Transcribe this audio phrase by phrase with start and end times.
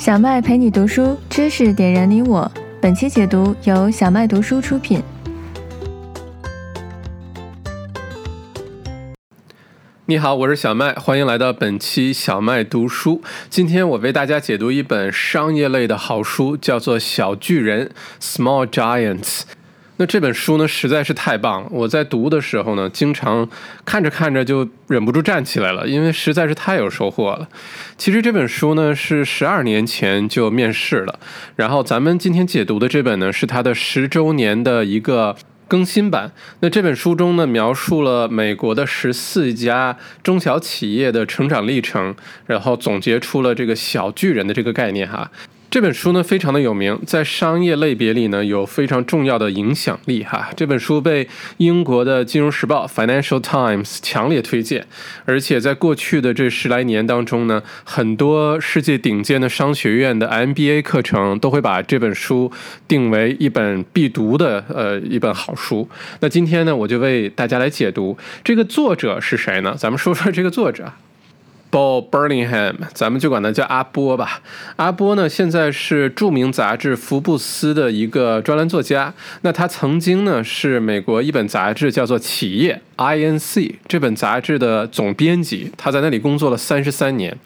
[0.00, 2.50] 小麦陪你读书，知识点燃你我。
[2.80, 5.02] 本期解读由小麦读书出品。
[10.06, 13.20] 你好，我是小麦，欢迎来到本期小麦读书。
[13.50, 17.90] 今天我为大家解读一本商业类的好书，叫做《小巨人》
[18.38, 19.42] （Small Giants）。
[20.00, 21.68] 那这本书呢，实在是太棒了。
[21.70, 23.46] 我在读的时候呢，经常
[23.84, 27.46] 看着看着就忍不住站起来了，因为实在是太有收获了。
[27.98, 31.20] 其实这本书呢是十二年前就面世了，
[31.54, 35.36] 然后咱们今天解读的这本呢是它的十周年的一个
[35.68, 36.32] 更新版。
[36.60, 45.30] 那这本书中呢，描述了美国的十四家中小企业的成长历程，然后总结出了这个小巨人的这个概念哈。
[45.70, 50.50] 这本书呢非常的有名，在商业类别里呢有非常重要的影响力哈。
[50.56, 51.28] 这本书被
[51.58, 54.84] 英国的《金融时报》（Financial Times） 强烈推荐，
[55.24, 62.50] 而且在过去的这十来年当中呢，很多世界顶尖的商学院的 MBA 课程都会把这本书
[62.88, 65.88] 定为一本必读的呃一本好书。
[66.18, 69.76] 那今天呢，我就为大家来解读这个作者是谁呢？
[69.78, 70.92] 咱们说说这个作者。
[71.70, 74.40] Bob b u r n i n g h a m 咱们就管他叫阿波吧。
[74.76, 79.14] 阿波呢，现在是著名杂志《福布斯》的一个专栏作家。
[79.42, 82.80] 那他曾经呢，是美国一本杂志叫做《企业》
[83.38, 85.70] （INC） 这本杂志的总编辑。
[85.76, 87.36] 他在那里工作了三十三年，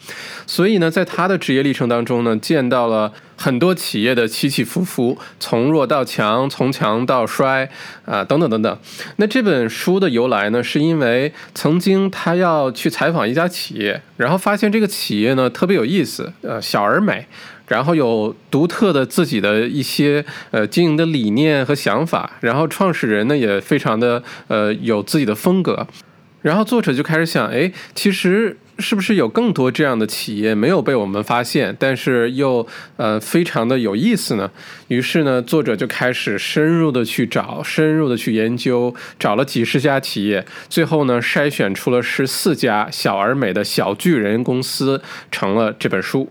[0.47, 3.13] 所以呢，在他的职业历程当中呢，见到了。
[3.37, 7.69] 很多企业的起起伏伏，从弱到强，从强到衰，
[8.05, 8.79] 啊，等等等等。
[9.17, 17.27] 那这本书的由来呢，是因为曾经他要去采访一家企业，然后发现这个企业呢特别有意思，呃，小而美，
[17.69, 25.87] 然后有独特的自己的一些呃经营的理念和想法，然后创始人呢也非常的呃有自己的风格。
[26.43, 34.51] 然后作者就开始想，哎，其实是不是有更多这样的企业没有被我们发现，但是又呃非常的有意思呢？
[34.89, 46.29] 于是呢，作者就开始深入的去找，深入的去研究，找了几十家企业，最后呢筛选出了十四家小而美的小巨人公司，成了这本书。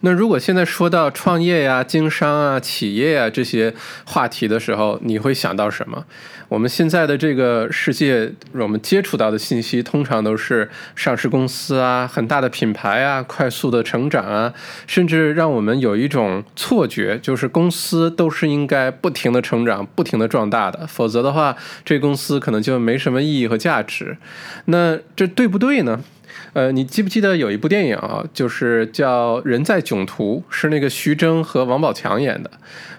[0.00, 6.04] 那如果现在说到创业呀、经商啊、企业啊这些话题的时候，你会想到什么？
[6.48, 14.54] 我们现在的这个世界，我们接触到的信息通常都是上市公司啊、很大的品牌啊、快速的成长啊，
[14.86, 24.16] 甚至让我们有一种错觉，就是公司都是应该不停的成长、不停的壮大的，否则的话，这公司可能就没什么意义和价值。
[24.66, 26.00] 那这对不对呢？
[26.52, 32.50] 呃，你记不记得有一部电影啊，就是叫《人在囧途》，是那个徐峥和王宝强演的。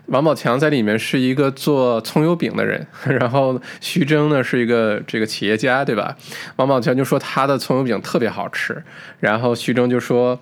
[0.07, 6.15] 王宝强在里面是一个做葱油饼的人， 然后徐峥呢是一个这个企业家，对吧？
[6.55, 8.83] 王宝强就说他的葱油饼特别好吃，
[9.19, 10.39] 然后徐峥就说。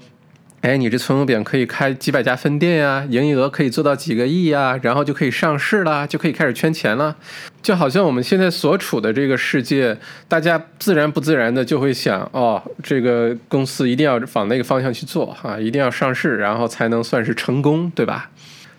[0.67, 7.15] 哎，你这葱油饼可以开几百家分店呀，营业额可以做到几个亿呀，然后就可以上市了，就可以开始圈钱了。
[7.61, 9.97] 就好像我们现在所处的这个世界，
[10.27, 18.29] 大家自然不自然的就会想，哦，这个公司一定要往那个方向去做哈，一定要上市，然后才能算是成功，对吧？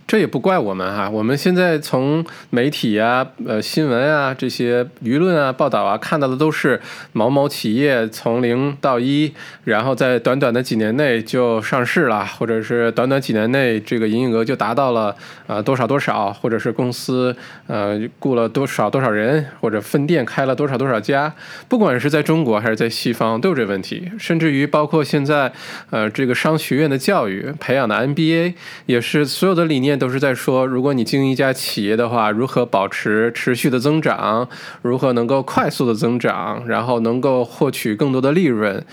[0.09, 6.81] 这也不怪我们哈，我们现在从媒体啊、呃新闻啊这些舆论啊报道啊看到的都是
[7.13, 9.31] 某某企业从零到一，
[9.65, 15.15] 然后在短短的几年内就上市了，或者是短短几年内这个营业额就达到了
[15.47, 17.37] 啊多少多少，或者是公司
[17.67, 21.31] 呃雇了多少多少人，或者分店开了多少多少家，
[21.69, 25.53] 不管是在中国还是在西方都有这问题，甚至于包括现在
[25.91, 28.55] 呃这个商学院的教育培养的 MBA
[28.87, 29.98] 也是所有的理念。
[29.99, 34.49] 都是在说，如果你经营一家企业的话，如何保持持续的增长，
[34.83, 38.85] 如何能够快速的增长，然后能够获取更多的利润。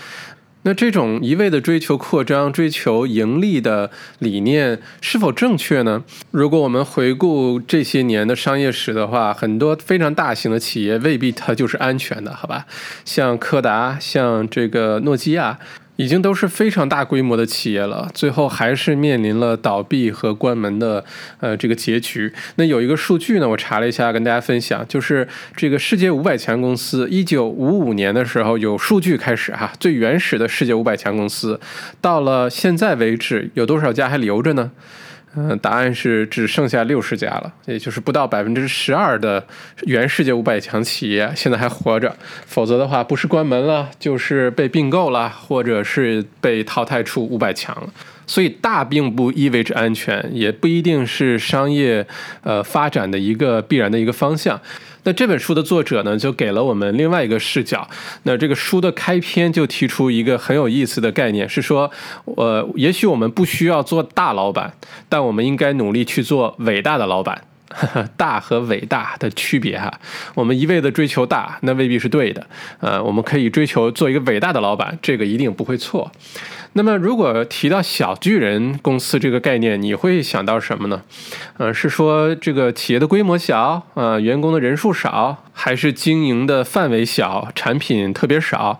[0.62, 6.02] 那这种一味的追求扩张、追求盈利的理念是否正确呢？
[6.32, 12.66] 如果我们回顾这些年的商业史的话，很多非常大型的企业未必它就是安全的，好吧？
[13.04, 15.58] 像柯达，像这个诺基亚。
[15.96, 21.04] 已经都是非常大规模的企业了，最后还是面临了倒闭和关门的
[21.40, 22.32] 呃这个结局。
[22.56, 25.26] 那有一个数据呢，我查了一下，跟大家分享，就是
[25.56, 31.58] 这个世界五百强公司，一九五五年的时候有数据开始哈，最原始的世界五百强公司，
[32.00, 34.70] 到了现在为止有多少家还留着呢？
[35.36, 39.46] 嗯，答案是只剩下六十家了，也就是不到百分之十二的
[39.82, 42.16] 原世界五百强企业现在还活着，
[42.46, 47.88] 否则的话不是关门了，就是被并购了，或者是被淘汰出五百强了。
[48.26, 52.04] 所以大并不意味着安全，也不一定是商业
[52.42, 54.60] 呃发展的一个必然的一个方向。
[55.06, 57.88] 那这本书的作者呢，就给了我们另外一个视角。
[58.24, 61.88] 那这个书的开篇就提出一个很有意思的概念，是说，
[62.24, 64.74] 呃，也许我们不需要做大老板，
[65.08, 67.40] 但我们应该努力去做伟大的老板。
[68.16, 69.92] 大和伟大的区别哈，
[70.34, 72.46] 我们一味的追求大，那未必是对的。
[72.80, 76.10] 呃，我们可以追求做一个伟大的老板，这个一定不会错。
[76.74, 81.02] 那么，如果提到小巨人公司这个概念，你会想到什么呢？
[81.56, 88.78] 呃，是说这个企业的规模小，呃，员工的人数少，还是经营的范围小，产品特别少？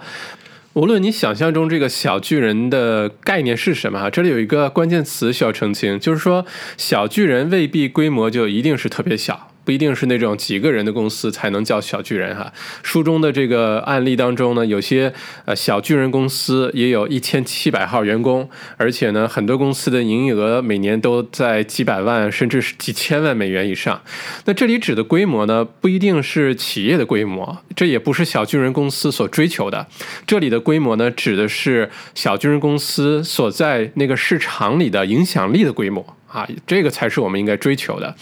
[0.76, 6.44] 无论你想象中这个小巨人的概念是什么哈，这里有一个关键词需要澄清，就是说
[6.76, 9.55] 小巨人未必规模就一定是特别小。
[9.66, 12.52] 不一定是那种几个人的公司才能叫小巨人哈。
[12.84, 15.12] 书中的这个案例当中呢，有些
[15.44, 24.00] 呃小巨人公司也有一千七百号员工，而且呢，很多公司的营业额每年都在几百万甚至是几千万美元以上。
[24.44, 29.88] 那这里指的规模呢，不一定是企业的规模，这也不是小巨人公司所追求的。
[30.28, 38.14] 这里的规模呢，指的是小巨人公司所在那个市场里的影响力的规模啊，这个才是我们应该追求的。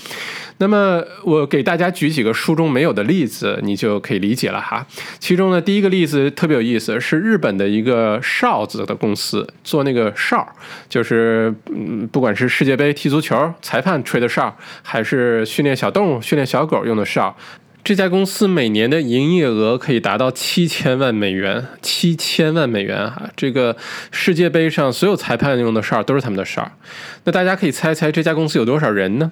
[0.58, 4.86] 那么我给大家举几个书中没有的例子，你就可以理解了哈。
[5.18, 10.46] 其中呢，第一个例子特别有意思，是日本的一个哨子的公司做那个哨，
[10.88, 17.36] 就是嗯，不管是世界杯踢足球裁判吹的哨，还是训练小动物、训练小狗用的哨，
[17.84, 23.30] 这家公司每年的营业额可以达到七千万美元，七千万美元啊。
[23.36, 23.76] 这个
[24.10, 26.72] 世界杯上所有裁判用的哨都是他们的哨。
[27.24, 29.30] 那大家可以猜猜这家公司有多少人呢？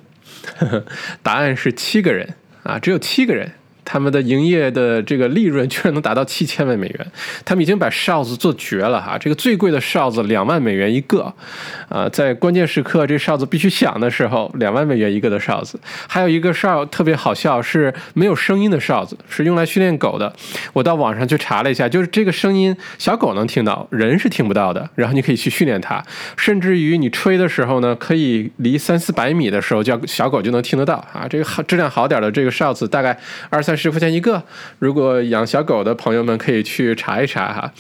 [1.23, 3.53] 答案是七个人啊，只有七个人。
[3.85, 7.07] 他们的营业的这个利润居然能达到七千万美元，
[7.45, 9.19] 他们已经把哨子做绝了哈。
[9.19, 11.33] 这个最贵的哨子两万美元一个，
[11.89, 15.79] 啊，在关键时刻这哨子必须响的时候，两万美元一个的哨子。
[16.07, 20.33] 还有一个哨特别好笑，是没有声音的哨子，是用来训练狗的。
[20.73, 24.89] 我到网上去查了一下，就是这个声音小狗能听到，人是听不到的。
[24.95, 26.01] 然后你可以去训练它，
[26.37, 31.27] 甚至于你吹的时候呢，可以离三四百米的时候，叫小狗就能听得到啊。
[31.29, 33.19] 这个好质量好点的这个哨子，大概
[33.51, 33.72] 二三。
[33.77, 34.43] 十块钱一个，
[34.79, 37.73] 如果养小狗的朋友们可以去查一查哈。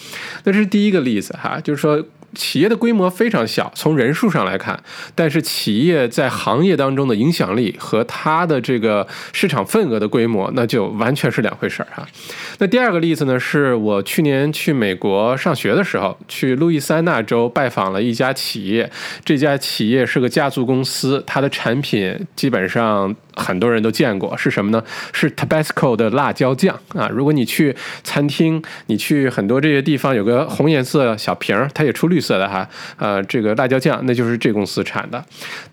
[0.44, 2.04] 那这是第一个例子哈，就是说。
[2.34, 4.82] 企业的规模非常小，从人数上来看，
[5.14, 12.08] 但是企业在行业当中的影响力和它的这个市场份额的规模，那就完全是两回事儿哈。
[12.56, 18.90] 那第二个例子呢，是我去年去美国上学的时候，去路易斯安那州拜访了一家企业，
[19.22, 24.82] 这家企业是个家族公司，它的产品基本上很多人都见过，是什么呢？
[25.12, 27.10] 是 Tabasco 的辣椒酱啊。
[27.12, 32.22] 如果你去餐厅，你去很多这些地方，有个红颜色小瓶儿，它也出绿。
[32.22, 32.68] 色的哈，
[32.98, 35.20] 呃，这个辣椒酱那就是这公司产的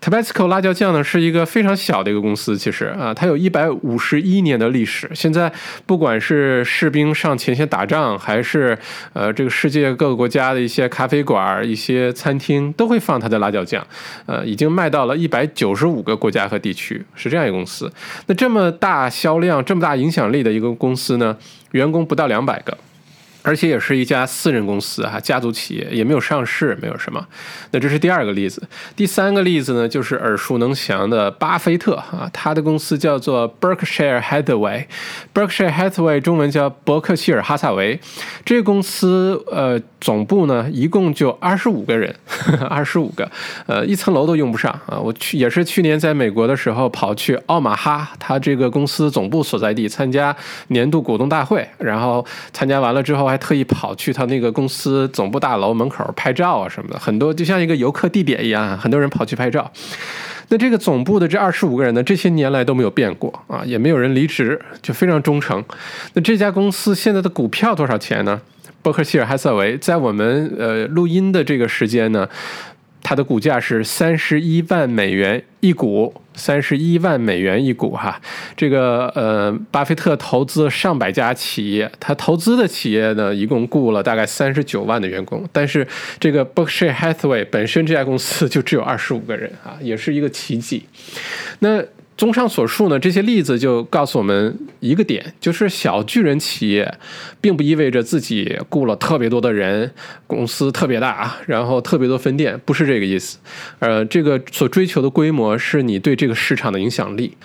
[0.00, 5.08] ，Tabasco 辣椒酱呢是一个非常小的一个公司，其实啊，它有一百五十一年的历史。
[5.14, 5.52] 现在
[5.86, 8.76] 不管是士兵上前线打仗，还是
[9.12, 13.86] 呃这个世界各个国家的一些咖啡馆、一些餐厅都会放它的辣椒酱，
[14.26, 17.90] 呃，已经卖到了一百九十五个国家和地区，是这样公司。
[18.26, 21.36] 那这么大销量、这么大影响力的一个公司呢，
[21.72, 22.76] 员工不到两百个。
[23.42, 27.26] 而且也是一家私人公司哈，家族企业也没有上市，没有什么。
[27.70, 28.62] 那这是第二个例子。
[28.94, 34.84] 第三个例子呢，就是耳熟能详的巴菲特啊，他的公司叫做 Berkshire Hathaway。
[35.32, 37.98] Berkshire Hathaway 中文叫伯克希尔哈萨维。
[38.44, 42.14] 这个公司呃，总部呢一共就二十五个人，
[42.68, 43.30] 二十五个，
[43.66, 44.98] 呃，一层楼都用不上啊。
[44.98, 50.36] 我去也是去年在美国的时候跑去奥马哈，他这个公司总部所在地参加
[50.68, 53.29] 年度股东大会，然后参加完了之后。
[53.30, 59.70] 还特意跑去他那个公司总部大楼门口拍照啊什么的，很多就像一个游客地点一样，很多人跑去拍照。
[60.48, 65.64] 那这个总部的这二十五个人呢，这些年来都没有变过啊，也没有人离职，就非常忠诚。
[66.14, 68.40] 那这家公司现在的股票多少钱呢？
[68.82, 72.26] 伯克希尔哈撒韦在我们呃录音的这个时间呢？
[73.02, 78.20] 它的股价是三十一万美元一股，三十一万美元一股哈。
[78.56, 85.48] 这个呃，巴菲特投资上百家企业，他投资的企业呢，一共雇了大概三十九万的员工。
[85.52, 85.86] 但是
[86.18, 90.86] 这个 Berkshire Hathaway 本身这家公司就只有二十五个人啊，也是一个奇迹。
[91.60, 91.82] 那。
[92.20, 96.98] 综上所述呢，这些例子就告诉我们一个点，就是小巨人企业，
[97.40, 99.90] 并不意味着自己雇了特别多的人，
[100.26, 103.38] 公司特别大，然后特别多分店，不是这个意思。
[103.78, 107.38] 呃，这个所追求的规模是你对这个市场的影响力。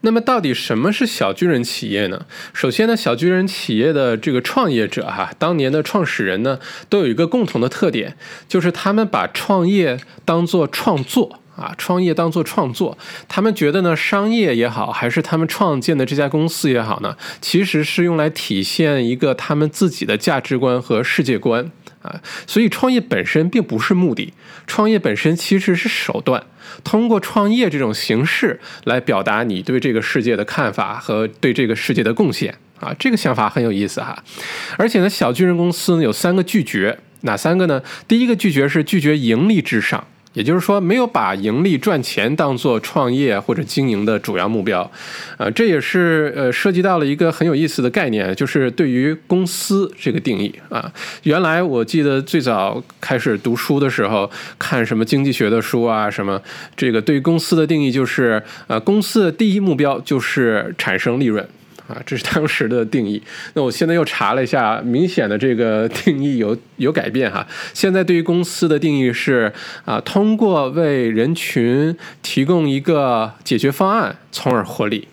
[0.00, 2.26] 那么，到底什么是小巨人企业呢？
[2.52, 8.16] 首先呢，小巨人企业的这个创业者哈，当年的创始人呢，都有一个共同的特点，
[8.48, 11.38] 就是他们把创业当做创作。
[11.56, 12.96] 啊，创业当做创作。
[13.28, 21.70] 他们觉得呢，商业也好，还是他们创建的这家公司也好呢，其实是用来体现一个他们自己的价值观和世界观
[22.02, 22.20] 啊。
[22.46, 24.34] 所以，创业本身并不是目的，
[24.66, 26.44] 创业本身其实是手段。
[26.84, 34.22] 通过创业这种形式来表达你对这个世界的看法和对这个世界的贡献啊，这个想法很有意思哈。
[34.76, 36.98] 而且呢，小巨人公司呢有三个拒绝。
[37.22, 37.82] 哪三个呢？
[38.06, 44.82] 第一个拒绝是拒绝盈利至上，也就是说没有把盈利赚钱当做创业或者经营的主要目标，
[45.38, 50.92] 啊，这也是呃涉及到了一个很有意思的概念，就是对于公司这个定义啊。
[51.22, 56.38] 原来我记得最早开始读书的时候，看什么经济学的书啊，什么
[56.76, 61.48] 这个对于公司的定义就是，呃，公司的第一目标就是产生利润。
[61.88, 63.22] 啊，这是当时的定义。
[63.54, 67.46] 那我现在又查了一下，明显的这个定义有有改变哈。
[67.72, 69.52] 现在对于公司的定义是
[69.84, 75.08] 啊，通过为人群提供一个解决方案，从而获利。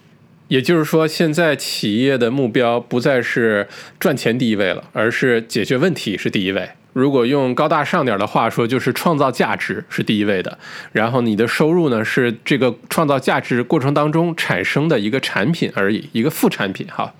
[0.50, 3.68] 也就是说，现在企业的目标不再是
[4.00, 6.70] 赚钱第一位了，而是解决问题是第一位。
[6.94, 10.58] 如果用高大上点的话说，就是创造价值是第一位的，
[10.92, 17.14] 然后你的收入呢是这个创造价值过程当中产生的一个产品而已，一个副产品哈。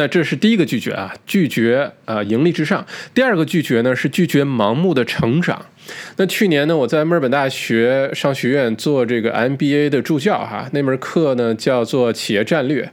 [0.00, 2.86] 那这是第一个拒绝啊，拒绝呃盈利至上。
[3.12, 5.66] 第二个拒绝呢是拒绝盲目的成长。
[6.16, 12.90] 那去年呢，我在墨尔本大学商学院做这个 MBA 的助教哈，那门课呢叫做企业战略。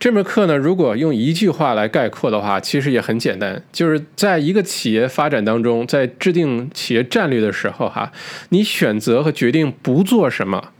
[0.00, 8.10] 这门课呢，如果用一句话来概括的话，其实也很简单，就是在一个企业发展当中，在制定企业战略的时候哈，
[8.48, 10.72] 你选择和决定不做什么，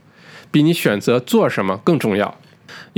[0.51, 2.37] 比你选择做什么更重要。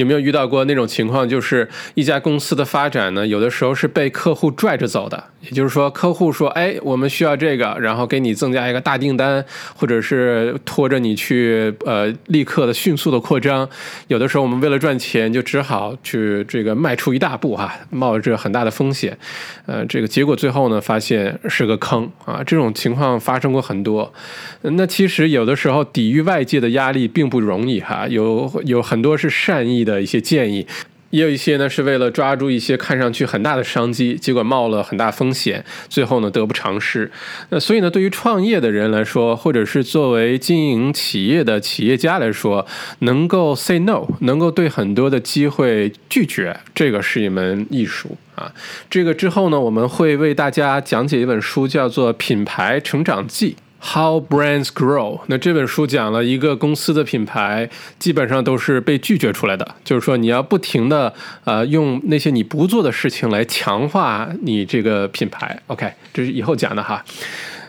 [0.02, 1.30] 有没有遇到过那种情况？
[1.30, 5.24] 就是一家公司的发展呢，有的时候是被客户拽着走的。
[5.42, 9.44] 也就是说，客户说：“哎，我们需要这个，然后给你增加一个大订单，
[9.76, 13.68] 或者是拖着你去呃立刻的迅速的扩张。”
[14.08, 19.18] 有的时候我们为了赚钱，就只好去这个迈出一大步哈，冒着很大的风险。
[19.66, 22.44] 呃，这个结果最后呢，发现是个坑啊！
[22.46, 24.14] 这种情况发生过很多。
[24.62, 30.66] 那其实有的时候抵御外界的压力并不容易哈，有有很多是善意的的一些建议。
[31.10, 37.12] 也有一些呢，是为了抓住一些看上去很大的商机，结果冒了很大风险，最后呢得不偿失。
[37.50, 42.66] 那所以呢，对于创业的人来说，或者是作为经营企业的企业家来说，
[43.00, 48.50] 能够 say no，能够对很多的机会拒绝，这个是一门艺术啊。
[48.90, 53.58] 这个之后呢，我们会为大家讲解一本书，叫做《品牌成长记》。
[53.84, 55.22] How brands grow？
[55.26, 59.76] 那这本书讲了一个公司的品牌，基本上都是被拒绝出来的。
[59.84, 61.12] 就是说，你要不停的
[61.44, 65.60] 呃用那些你不做的事情来强化你这个品牌。
[65.68, 67.04] OK，这是以后讲的哈。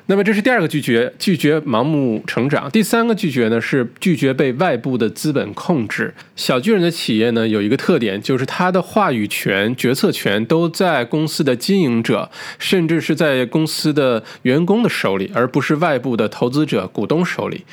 [0.07, 2.69] 那么这是第二个拒绝，拒绝盲目成长。
[2.71, 6.13] 第三个拒绝呢是拒绝被外部的资本控制。
[6.35, 17.65] 小巨人的企业呢有一个特点，就是它的话语权、决策权都在公司的经营者，甚至是在公司的员工的手里，而不是外部的投资者、股东手里。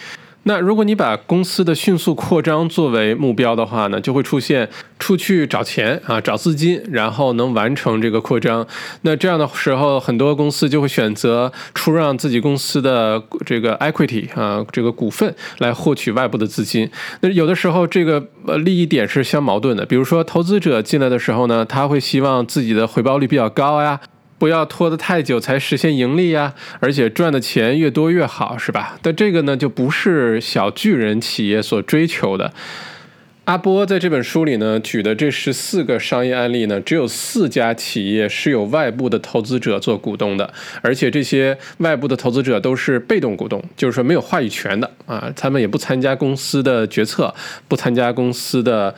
[0.43, 4.67] 那如果你把公司的迅速扩张作为目标的话呢，就会出现
[4.97, 8.65] 出去找钱啊，找资金，然后能完成这个扩张。
[9.01, 16.89] 那这样的时候，很多公司就会选择出让自己公司的这个 equity 啊，这个股份来获取外部的资金。
[17.19, 23.99] 那有的时候这个呃利益点是相矛盾的，比如说投资者进来的时候呢，他会希望自己的回报率比较高呀。
[24.39, 28.97] 不要拖得太久才实现盈利呀，而且赚的钱越多越好，是吧？
[29.03, 32.53] 但这个呢，就不是小巨人企业所追求的。
[33.45, 47.33] 阿波在这本书里呢举的这十四个商业案例呢，只有四家企业是有外部的投资者做股东的，而且这些外部的投资者都是被动股东，就是说没有话语权的啊，他们也不参加公司的决策，
[47.67, 48.95] 不参加公司的。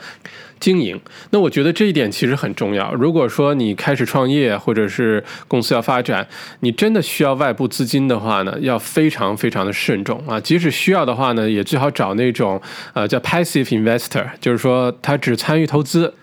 [0.62, 0.98] 经营，
[1.30, 2.94] 那我觉得这一点其实很重要。
[2.94, 6.24] 如果说你开始创业，或者是公司要发展，
[6.60, 10.38] 你真的需要外部资金的话呢，要非常非常的慎重啊。
[10.38, 12.62] 即使需要的话呢，也最好找那种
[12.94, 16.14] 呃叫 passive investor，就是说他只参与投资。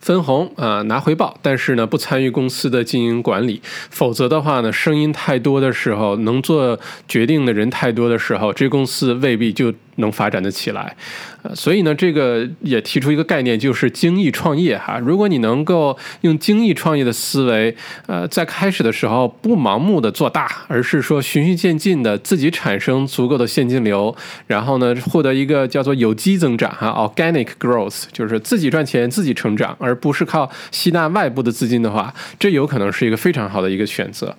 [0.00, 3.60] 分红啊，拿回报，但是呢，不参与公司的经营管理。
[3.90, 6.78] 否则的话呢，声音太多的时候，能做
[7.08, 10.96] 决定的人太多的时候，这公司未必就能发展的起来。
[11.42, 14.98] 呃，所以呢，这个也提出一个概念，就是精益创业哈。
[14.98, 17.74] 如果你能够用精益创业的思维，
[18.06, 24.14] 呃，在开始的时候不盲目的做大，而是说循序渐进的自己产生足够的现金流，
[24.48, 29.68] 然后呢，获得一个叫做有机增长哈，organic growth，就是自己赚钱自己成长。
[29.78, 34.34] 而不是靠吸纳外部的资金的话，这有可能是一个非常好的一个选择。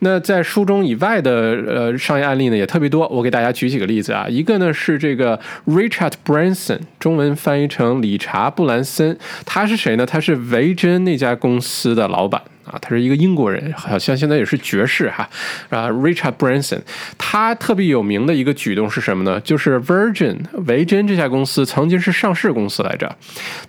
[0.00, 1.32] 那在书中以外的
[1.66, 4.26] 呃商业案例呢也特别多，我给大家举几个例子啊。
[4.28, 9.18] 一个呢是这个 Richard Branson，中文翻译成理查布兰森。
[9.44, 10.06] 他是谁呢？
[10.06, 12.40] 他是维珍那家公司的老板。
[12.64, 15.28] 啊，他是一个英国人，好像现在也是爵士哈。
[15.68, 16.80] 啊，Richard Branson，
[17.18, 19.40] 他特别有名的一个举动是什么呢？
[19.40, 23.16] 就是 Virgin 维珍这家公司曾经是上市公司来着。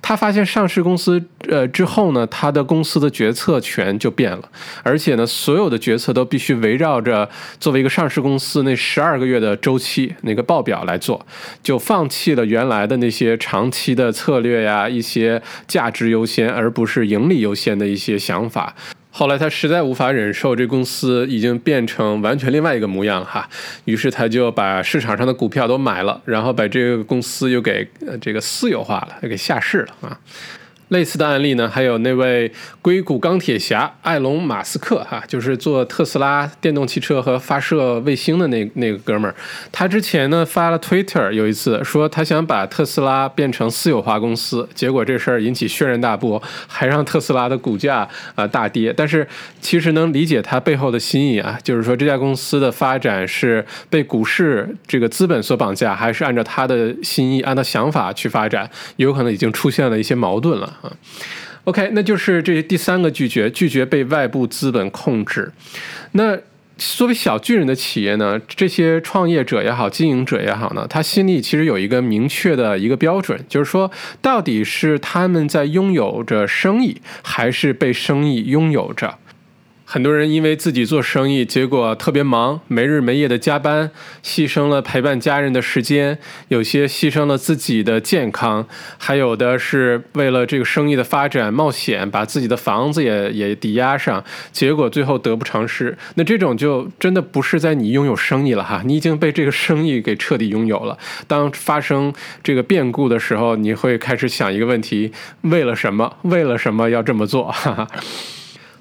[0.02, 4.50] 他发现上市公司呃之后呢，他的公司的决策权就变了，
[4.84, 11.26] 而且呢，所有的决策都必须围绕着作为一个上市公司那十二个月的周期那个报表来做，
[11.62, 18.76] 就放弃了原来的那些长期的策略呀，一些价值优先而不是盈利优先的一些想法。
[19.18, 23.48] 后来他实在无法忍受这公司已经变成完全另外一个模样哈，
[23.86, 27.88] 于是他就把市场上的股票都买了，然后把这个公司又给
[28.20, 30.20] 这个私有化了，又给下市了啊。
[30.90, 32.52] 类似的案例呢，还有那位
[32.82, 39.36] 硅谷钢铁侠埃隆·马斯克，哈，就是做特斯拉电动汽车和发射卫星的那那个哥们儿。
[39.72, 48.94] 他之前呢发了 Twitter，有一次说他想把特斯拉变成私有化公司，结果这事儿引起轩然大波，还让特斯拉的股价啊大跌。
[48.96, 49.28] 但是
[49.60, 58.70] 其实能理解他背后的心意啊，就是说这家公司的发展是被股市这个资本所绑架，还是按照他的心意、按照想法去发展？
[58.98, 60.74] 有可能已经出现了一些矛盾了。
[60.82, 60.92] 啊
[61.64, 65.52] ，OK，那就是这第三个拒绝，拒绝被外部资本控制。
[66.12, 66.38] 那
[66.78, 73.90] 作为小巨人的企业呢，这些创业者也好，经营者也好呢，他心里其实有一个明确的一个标准，就是说，
[74.22, 79.18] 到底是他们在拥有着生意，还是被生意拥有着。
[79.96, 83.90] 很多人因为自己做生意，结果特别忙，没日没夜的加班，
[84.22, 94.22] 牺牲了陪伴家人的时间，有些牺牲了自己的健康，还有的是为了这个生意的发展冒险，把自己的房子也也抵押上，
[94.52, 95.98] 结果最后得不偿失。
[96.16, 100.98] 那这种就真的不是在你拥有生意了哈，你已经被这个生意给彻底拥有了。
[101.26, 106.18] 当发生这个变故的时候，你会开始想一个问题：为了什么？
[106.24, 107.50] 为了什么要这么做？
[107.50, 107.88] 哈哈。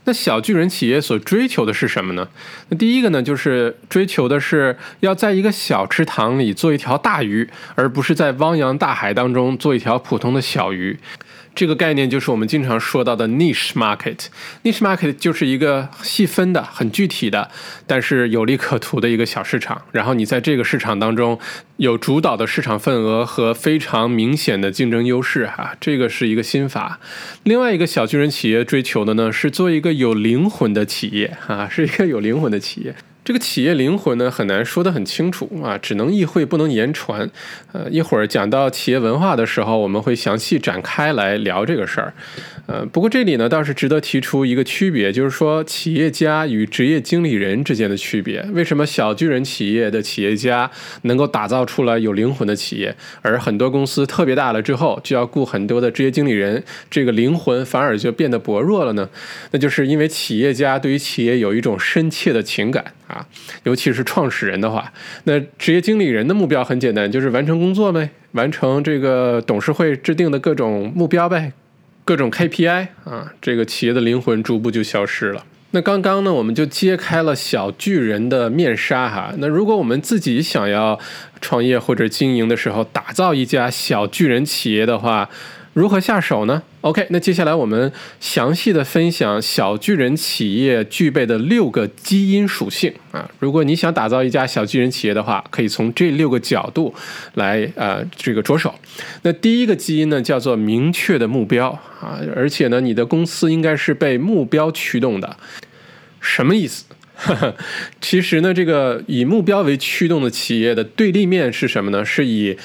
[0.06, 2.28] 那小巨人企业所追求的是什么呢？
[2.68, 10.98] 那第一个呢，就是追求的是要在一个小池塘里做一条大鱼，而不是在汪洋大海当中做一条普通的小鱼。
[11.54, 14.26] 这个概念就是我们经常说到的 niche market。
[14.64, 17.50] niche market 就是一个细分的、很具体的，
[17.86, 19.82] 但是有利可图的一个小市场。
[19.92, 21.38] 然后你在这个市场当中
[21.76, 26.98] 有主导的市场份额和非常明显的竞争优势，哈，这个是一个心法。
[27.44, 32.96] 另外一个小巨人企业追求的呢，是做一个有灵魂的企业，哈，是一个有灵魂的企业。
[33.24, 37.30] 这个企业灵魂呢，很难说得很清楚啊，只能意会不能言传。
[37.72, 42.12] 呃，一会儿讲到企业文化的时候，我们会详细展开来聊这个事儿。
[42.66, 48.40] 呃，不过这里呢倒是值得提出一个区别，就是说企业家与职业经理人之间的区别。
[48.52, 50.70] 为什么小巨人企业的企业家
[51.02, 59.10] 能够打造出来有灵魂的企业，而很多公司特别大了之后就要雇很多的职业经理人，这个灵魂反而就变得薄弱了呢？
[59.50, 63.26] 那就是因为企业家对于企业有一种深切的情感啊，
[63.64, 64.90] 尤其是创始人的话，
[65.24, 71.52] 那职业经理人的目标很简单，就是完成工作呗，完成这个董事会制定的各种目标呗。
[72.04, 75.44] 各种 KPI 啊，这个企业的灵魂逐步就消失了。
[75.70, 79.34] 那刚刚呢，我们就揭开了小巨人的面纱哈。
[79.38, 81.00] 那如果我们自己想要
[81.40, 85.28] 创业或者经营的时候，打造一家小巨人企业的话，
[85.74, 93.28] 如何下手呢？OK，那接下来我们详细的分享小巨人企业具备的六个基因属性啊。
[93.40, 96.94] 如果你想打造一家小巨人企业的话，可以从这六个角度
[97.34, 98.72] 来呃这个着手。
[99.22, 105.36] 那第一个基因呢，叫做明确的目标啊，而且呢，你的公司应该是被目标驱动的。
[106.20, 106.84] 什么意思？
[108.00, 112.04] 其实呢，这个以目标为驱动的企业的对立面是什么呢？
[112.04, 112.56] 是以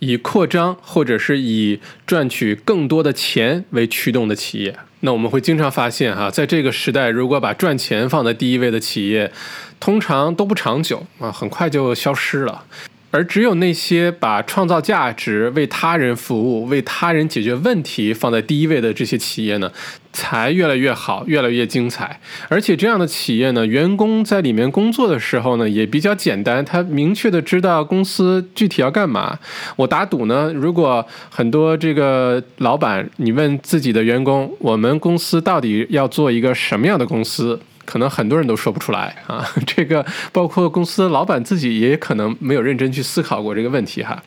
[0.00, 9.30] 以扩张或者是以赚取更多的钱为驱动的企业，那我们会经常发现哈，在这个时代，如果把赚钱放在第一位的企业，
[9.78, 12.64] 通常都不长久啊，很快就消失了。
[13.12, 19.72] 而只有那些把创造价值、为他人服务、为他人解决问题放在第一位的这些企业呢，
[20.12, 22.20] 才越来越好、越来越精彩。
[22.48, 29.38] 而且这样的企业呢，员工在里面工作的时候呢，也比较简单，他明确的知道公司具体要干嘛。
[29.76, 37.60] 我打赌呢，如果很多这个老板，你问自己的员工，我们公司到底要做一个什么样的公司？
[37.90, 39.44] 可能很多人都说不出来啊。
[39.66, 44.22] 这个包括公司老板自己也可能没有认真去思考过这个问题哈。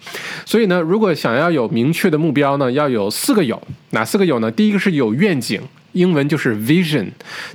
[0.46, 4.52] 所以呢，如果想要有明确的目标呢，要有四个有，哪四个有呢？
[4.52, 5.62] 第一个是有愿景。
[5.94, 7.08] 英文就是 vision，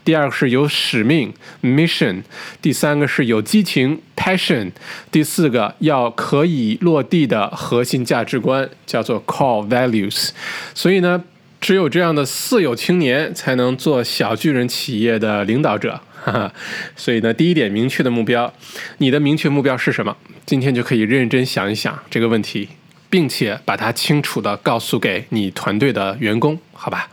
[0.05, 2.23] 第二个是有使命 mission，
[2.62, 4.71] 第三个是有激情 passion，
[5.11, 10.29] 第四个要可以落地的核心价值观叫做 core values。
[10.73, 11.21] 所以呢，
[11.61, 16.01] 只有这样的四有青年才能做小巨人企业的领导者。
[16.21, 16.53] 哈哈，
[16.97, 18.53] 所以呢，第一点明确的目标，
[18.99, 20.16] 你的明确目标是什么？
[20.44, 22.68] 今天就可以认真想一想这个问题，
[23.09, 27.09] 并且把它清楚的告诉给你团队的员工，好吧？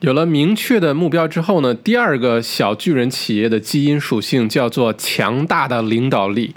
[0.00, 6.54] 有了明确的目标之后呢，第二个小巨人企业的基因属性叫做强大的领导力。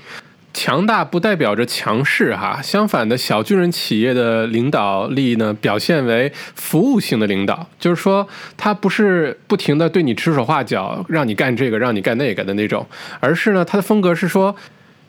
[0.53, 12.85] 强大不代表着强势哈，相反的小巨人企业的领导力呢，表现为服务型的领导，就是说他不是不停的对你指手画脚，让你干这个，让你干那个的那种，
[13.19, 14.55] 而是呢，他的风格是说。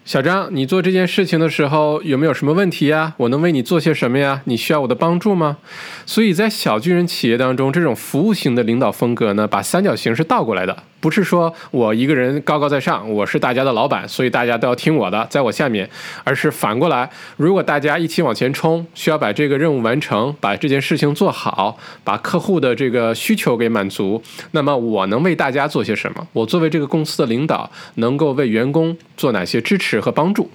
[0.05, 3.15] 小张，你做这件事情的时候有没有什么问题呀？
[3.19, 4.43] 我能为你做些什么呀？
[4.47, 5.59] 你需要我的帮助吗？
[6.07, 10.83] 所以在小巨人企业当中，这种服务型的领导风格呢，把三角形是倒过来的。
[11.03, 15.91] 不是说我一个人高高在上，我是大家的老板，所以大家都要听我的，在我下面，
[16.23, 26.25] 而是反过来，如果大家一起往前冲，需要把这个任务完成，把这件事情做好，把客户的这个需求给满足，那么我能为大家做些什么？
[26.33, 30.49] 我作为这个公司的领导，能够为员工做哪些支持和帮助？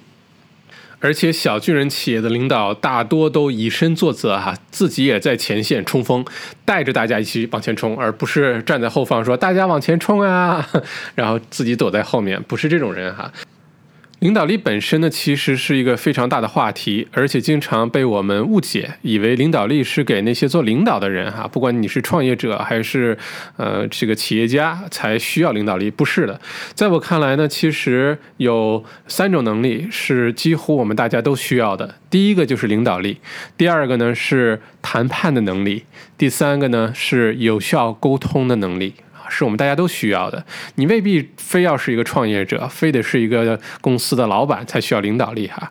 [1.00, 6.24] 而且小巨人企业的领导大多都以身作则哈，自己也在前线冲锋，
[6.64, 10.68] 带着大家一起往前冲，而不是站在后方说大家往前冲啊，
[11.14, 13.32] 然后自己躲在后面，不是这种人哈。
[14.20, 23.16] 领导力本身呢，其实是一个非常大的话题，而且经常被我们误解，以为领导力是给那些做领导的人哈，不管你是创业者还是
[23.56, 26.40] 呃这个企业家才需要领导力，不是的。
[26.74, 31.94] 在我看来呢，其实有三种能力是几乎我们大家都需要的。
[32.10, 33.18] 第一个就是领导力，
[33.56, 35.84] 第二个呢是谈判的能力，
[36.16, 38.94] 第三个呢是有效沟通的能力。
[39.28, 40.44] 是我们大家都需要的。
[40.76, 45.70] 你未必非要是一个创业者，非得是一个公司的老板才需要领导力哈。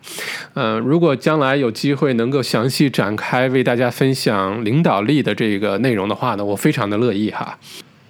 [0.54, 7.58] 嗯，如果将来有机会能够详细展开为大家分享领导力的这个内容的话呢，我非常的乐意哈。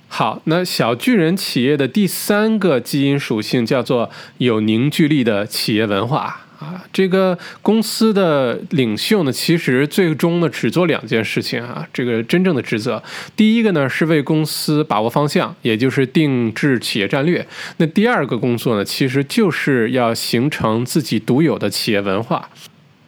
[0.10, 6.47] 好，那小巨人企业的第三个基因属性叫做有凝聚力的企业文化。
[6.60, 11.88] 啊，这个公司的领袖呢，其实最终呢只做两件事情啊。
[11.94, 13.02] 这个真正的职责，
[13.36, 17.46] 第一个呢是为公司把握方向，也就是定制企业战略。
[17.78, 22.50] 那第二个工作呢，其实就是要形成自己独有的企业文化。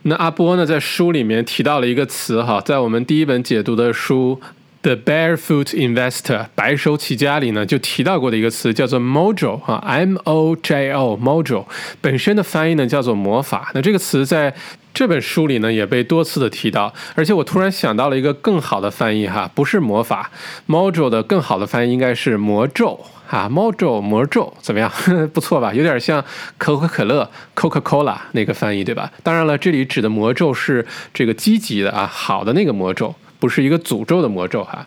[0.04, 4.40] 那阿波呢在书里面提到了一个词哈，在我们第一本解读的书。
[4.82, 11.66] The Barefoot Investor 白手起家里呢，就提到过的一个词叫做 Mojo 啊，M O J O Mojo
[12.00, 13.72] 本身的翻译呢叫做魔法。
[13.74, 14.56] 那这个词在
[14.94, 20.32] 这本书里呢也被多次的提到，而且我突然想到了一个更好的翻译哈，不是魔法
[20.70, 24.90] ，Mojo 的更好的翻译应该是魔咒啊，Mojo 魔咒怎么样？
[25.34, 25.74] 不错吧？
[25.74, 26.24] 有点像
[26.58, 29.12] 可口可乐 Coca Cola 那个翻译对吧？
[29.24, 33.14] 当然了，这里指的魔咒是这个积极的啊，好的那个魔咒。
[33.40, 34.86] 不是一个诅咒的魔咒哈，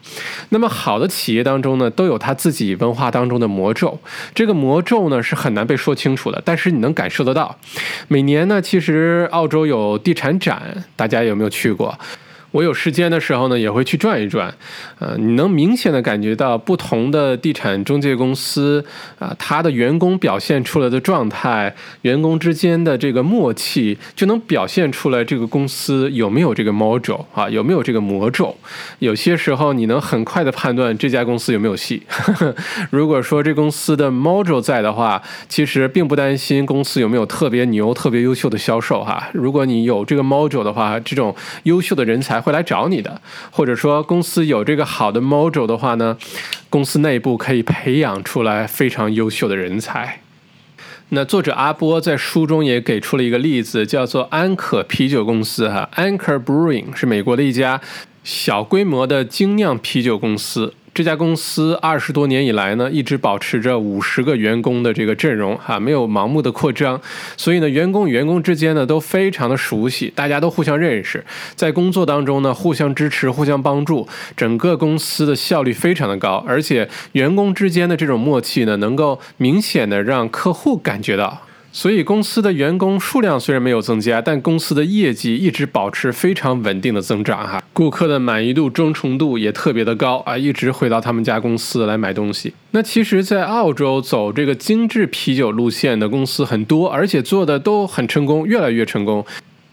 [0.51, 3.99] 那么好的企业当中呢，都有他自己文化当中的魔咒。
[4.35, 7.59] 这个魔咒呢是很难被说清楚的，但是你能感受得到。
[8.09, 11.99] 每年呢，其实澳洲有地产展，大家有没有去过？
[12.53, 14.55] 我有时间的时候呢，也会去转一转，
[14.99, 18.85] 呃，你能明显的感觉到不同的地产中介公司
[19.19, 28.55] 啊，他的员工表现出来的状态，员工之间的这个默契，就能表现出来这个公司有没有这个 model 啊，有没有这个魔咒。
[28.99, 32.03] 有些时候你能很快的判断这家公司有没有戏。
[32.93, 39.31] 如果说这公司的 model 在的话，其实并不担心公司有没有特别牛、特别优秀的销售哈。
[39.33, 42.42] 如果你有这个 model 的话，这种优秀的人才。
[42.43, 46.19] 会来找你的，或者说公司有这个好的 module 的话呢，
[46.69, 50.21] 公司内部可以培养出来非常优秀的人才。
[51.11, 57.81] 那作者阿波在书中也给出了一个例子，叫做安可啤酒公司哈，Anchor Brewing 是美国的一家
[58.25, 60.75] 小规模的精酿啤酒公司。
[60.95, 67.01] 这家公司二十多年以来呢，一直保持着五十个员工的这个阵容，哈，没有盲目的扩张，
[67.35, 71.25] 所以呢，员工与员工之间呢都非常的熟悉，大家都互相认识，
[71.57, 81.47] 在工作当中呢互相支持、互相帮助，整个公司的效率非常的高，而且员工之间的这种默契呢，能够明显的让客户感觉到。
[81.75, 87.63] 所以公司的员工数量虽然没有增加，但公司的业绩一直保持非常稳定的增长哈。
[87.73, 92.53] 顾客的满意度、忠诚度也特别的高啊，一直回到他们家公司来买东西。
[92.73, 99.25] 那其实，在澳洲走这个精致啤酒路线的公司很多，而且做的都很成功，越来越成功。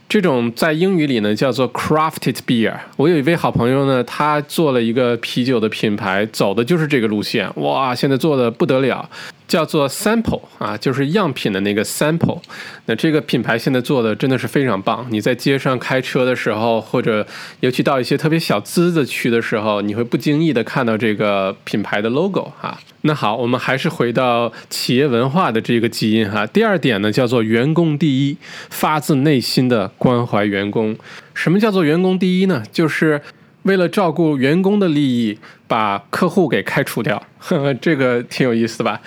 [0.08, 2.74] 这种在英语里呢叫做 crafted beer。
[2.96, 7.52] 我有一位好朋友呢，他做了一个啤酒的品牌，走的就是这个路线。
[7.58, 9.08] 哇，现在做的不得了，
[9.50, 12.40] 叫做 sample 啊，就是样品的那个 sample。
[12.86, 15.06] 那这个品牌现在做的真的是非常棒。
[15.10, 17.26] 你在街上开车的时候，或者
[17.62, 22.80] 尤其到一些特别小资的区的时候，你会不经意的看到这个品牌的 logo 哈。
[23.02, 26.46] 那好，我们还是回到企业文化的这个基因哈。
[26.46, 28.38] 第二点呢，叫做员工第一，
[28.70, 30.96] 发自内心的关怀员工。
[31.34, 32.62] 什么叫做员工第一呢？
[32.72, 33.20] 就是
[33.64, 37.24] 为了照顾员工的利益，把客户给开除掉。
[37.40, 39.02] 呵呵，这个挺有意思的吧？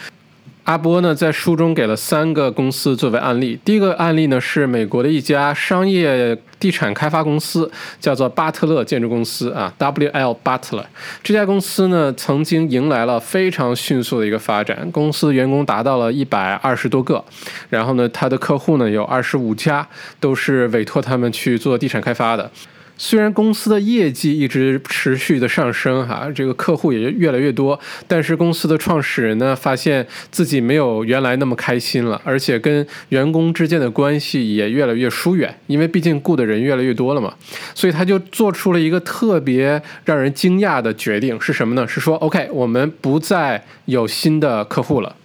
[0.65, 3.59] 阿波呢，在书中给了三个公司作为案例。
[3.65, 10.37] 第一个案例呢，是美国的一家商业地产开发公司，叫做巴特勒建筑公司啊，W.L.
[10.45, 10.85] Butler。
[11.21, 17.25] 这家公司呢，曾经迎来了非常迅速的一个发展，公司员工达到了一百二十多个，
[17.69, 19.85] 然后呢，他的客户呢有二十五家，
[20.21, 22.49] 都是委托他们去做地产开发的。
[22.97, 37.35] 虽然公司的业绩一直持续的上升，哈，这个客户也越来越多，但是公司的创始人呢，发现自己没有原来那么开心了，而且跟员工之间的关系也越来越疏远，因为毕竟雇的人越来越多了嘛，
[37.75, 41.87] 所以他就做出了一个特别让人惊讶的决定，是什么呢？
[41.89, 45.17] 是说，OK，我们不再有新的客户了。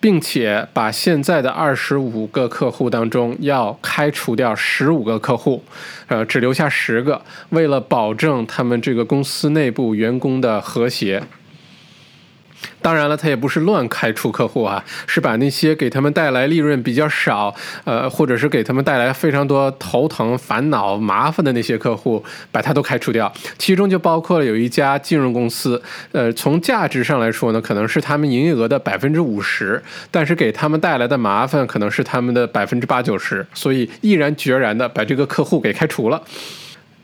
[0.00, 5.64] 并且把现在的二十五个客户当中要开除掉十五个客户，
[6.06, 11.22] 呃，只留下十个，为了保证他们这个公司内部员工的和谐。
[12.80, 23.32] 当然了，他也不是乱开除客户啊，是把那些给他们带来利润比较少，呃，或者是给他们带来非常多头疼、烦恼、麻烦的那些客户，把他都开除掉。
[23.58, 36.22] 其中就包括了有一家金融公司，呃，从价值上来说呢，可能是他们营业额的百分之五十，但是给他们带来的麻烦可能是他们的百分之八九十，所以毅然决然的把这个客户给开除了。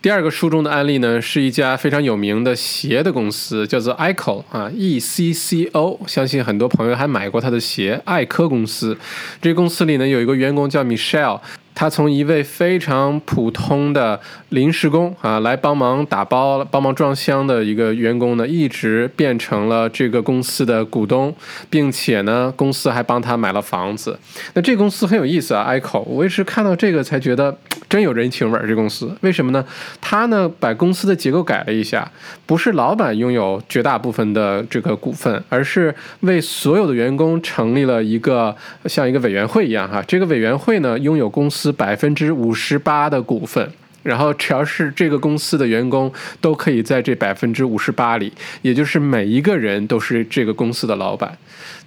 [0.04, 7.98] 第二个书中的案例呢，是一家非常有名的鞋的公司，叫做 Ecco 啊，E C C O，相信很多朋友还买过他的鞋。
[8.04, 8.98] 艾科公司，
[9.40, 11.40] 这个公司里呢有一个员工叫 Michelle。
[11.74, 21.34] 他从一位非常普通的临时工啊，来帮忙打包、帮忙装箱的一个员工呢，一直变成了这个公司的股东，
[21.68, 24.16] 并且呢，公司还帮他买了房子。
[24.52, 27.56] 那这公司很有意思啊，Echo，我也是看到这个才觉得
[27.88, 28.68] 真有人情味儿。
[28.68, 29.64] 这公司为什么呢？
[30.00, 32.08] 他呢把公司的结构改了一下，
[32.46, 38.54] 不是老板拥有绝大部分的这个股份，而是为所有的员工成立了一个
[38.86, 40.00] 像一个委员会一样哈。
[40.06, 41.63] 这个委员会呢拥有公司。
[41.72, 43.70] 百分之五十八的股份，
[44.02, 51.36] 然后只要是这个公司的员工，都可以在这百分之五十八里，也就是每一个人都是这个公司的老板。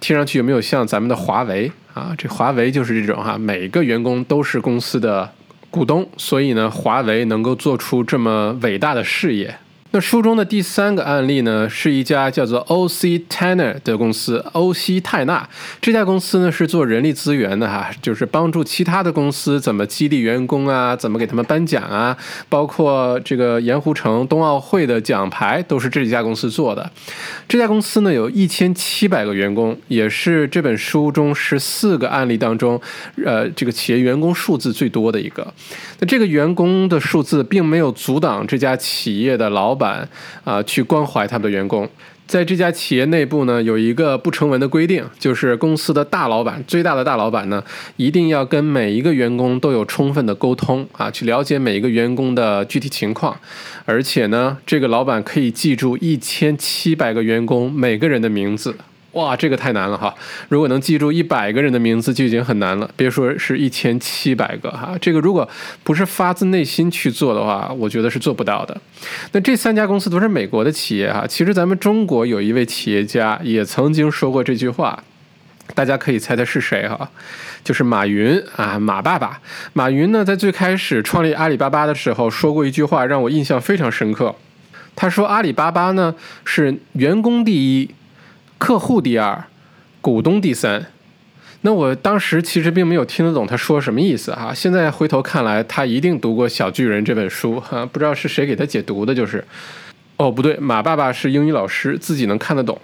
[0.00, 2.14] 听上去有没有像咱们的华为啊？
[2.16, 5.32] 这华为就是这种哈，每个员工都是公司的
[5.70, 9.56] 股东，所以呢，华为能够做出这么伟大的事业。
[9.90, 13.18] 那书中的第三个案例呢，是一家叫做 O.C.
[13.20, 15.48] Tanner 的公司，欧西泰纳
[15.80, 22.14] 这家公司呢是做人力资源的哈，就是帮助其他的公司怎么激励员工啊，怎么给他们颁奖啊，
[22.50, 26.90] 包括这个盐湖城冬奥会的奖牌都是这家公司做的。
[27.48, 32.78] 这家公司呢有一千七百个员工，也是这本书中十四个案例当中，
[33.24, 35.50] 呃，这个企业员工数字最多的一个。
[36.00, 39.77] 那这个员工的数字并没有阻挡这家企业的老。
[39.78, 40.06] 板
[40.44, 41.88] 啊，去关怀他们的员工。
[42.26, 47.64] 在这家企业内部呢，有一个不成文的规定，就是公司的大老板，最大的大老板呢，
[47.96, 53.34] 一定要跟每一个员工都有充分的沟通啊，去了解每一个员工的具体情况。
[53.86, 58.76] 而且呢，这个老板可以记住一千七百个员工每个人的名字。
[59.12, 60.14] 哇，这个太难了哈！
[60.50, 64.94] 如果能记住一百个人的名字就已经很难了，别说是一千七百个哈。
[65.00, 65.48] 这个如果
[65.82, 68.78] 不是发自内心去做的话，我觉得是做不到的。
[69.32, 71.26] 那这三家公司都是美国的企业哈。
[71.26, 75.02] 其实咱们中国有一位企业家也曾经说过这句话，
[75.74, 77.10] 大家可以猜猜是谁哈？
[77.64, 79.40] 就是马云啊，马爸爸。
[79.72, 84.36] 马云呢，在最开始创立阿里巴巴的时候说过一句话，让我印象非常深刻。
[84.94, 87.90] 他说：“阿里巴巴呢是员工第一。”
[88.58, 89.44] 客户第二，
[90.00, 90.86] 股东第三。
[91.62, 94.52] 那我当时其实并没有听得懂他说什么意思哈。
[94.54, 99.44] 现在回头看来，他一定读过《小巨人》这本书哈， 不知道是谁给他解读的，就是，
[100.18, 102.80] 哦不对，马爸爸是英语老师，自己能看得懂。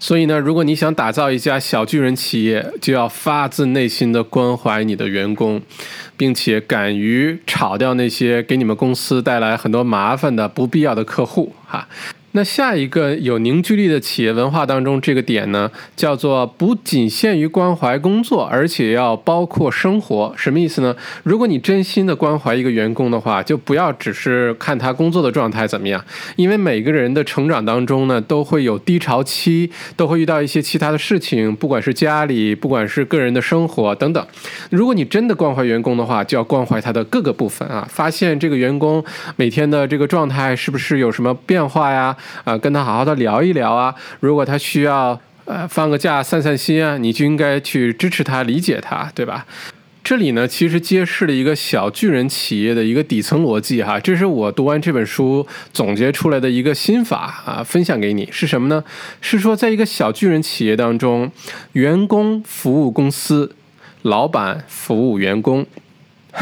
[0.00, 5.62] 所以呢，如果你想打造一家小巨人企业，就要发自内心的关怀你的员工，
[6.16, 11.86] 并且敢于炒掉那些给你们公司带来很多麻烦的不必要的客户，哈。
[12.38, 20.32] 那下一个有凝聚力的企业文化当中，这个点呢，叫做不仅限于关怀工作，而且要包括生活。
[20.36, 20.94] 什么意思呢？
[21.24, 26.00] 如果你真心的关怀一个员工的话，就不要只是看他工作的状态怎么样，
[26.36, 34.24] 因为每个人的成长当中呢，都会有低潮期，都会遇到一些其他的事情，不管是家里，不管是个人的生活等等。
[34.70, 42.16] 如果你真的关怀员工的话，就要关怀他的各个部分啊，发现这个员工每天的这个状态是不是有什么变化呀？
[42.44, 43.94] 啊，跟他好好的聊一聊啊！
[44.20, 49.46] 如果他需要呃放个假散散心啊，你就应该去支持他、理解他，对吧？
[50.04, 54.00] 这里呢，其实揭示了一个小巨人企业的一个底层逻辑哈。
[54.00, 58.82] 这是我读完这本书总结出来的一个心法啊，分享给你是什么呢？
[59.20, 61.30] 是说，在一个小巨人企业当中，
[61.72, 63.54] 员工服务公司，
[64.00, 65.66] 老板服务员工。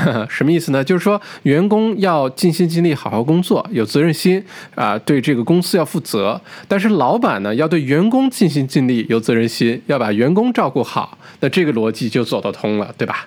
[0.28, 0.84] 什么意思呢？
[0.84, 6.40] 就是说，员工要尽心尽力好好工作，有责任心啊，对这个公司要负责。
[6.68, 11.18] 但是老板呢，要对员工尽心尽力，有责任心，要把员工照顾好。
[11.40, 13.26] 那这个逻辑就走得通了，对吧？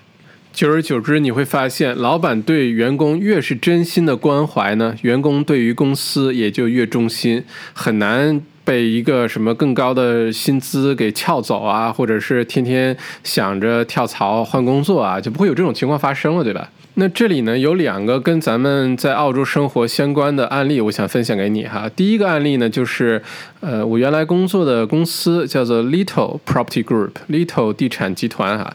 [0.52, 8.42] 久而久之，你会发现，老板对员工越是真心的关怀呢，员工对于公司也就越忠心，很难。
[8.70, 16.70] 被一个什么更高的薪资给撬走啊，或者是天天想着跳槽换工作啊，就不会有这种情况发生了，对吧？
[16.94, 21.90] 那这里呢有两个跟咱们在澳洲生活相关的案例，我想分享给你哈。
[21.96, 23.20] 第一个案例呢，就是
[23.62, 28.72] 呃，我原来工作的公司叫做 Little Property Group，Little 地产集团哈。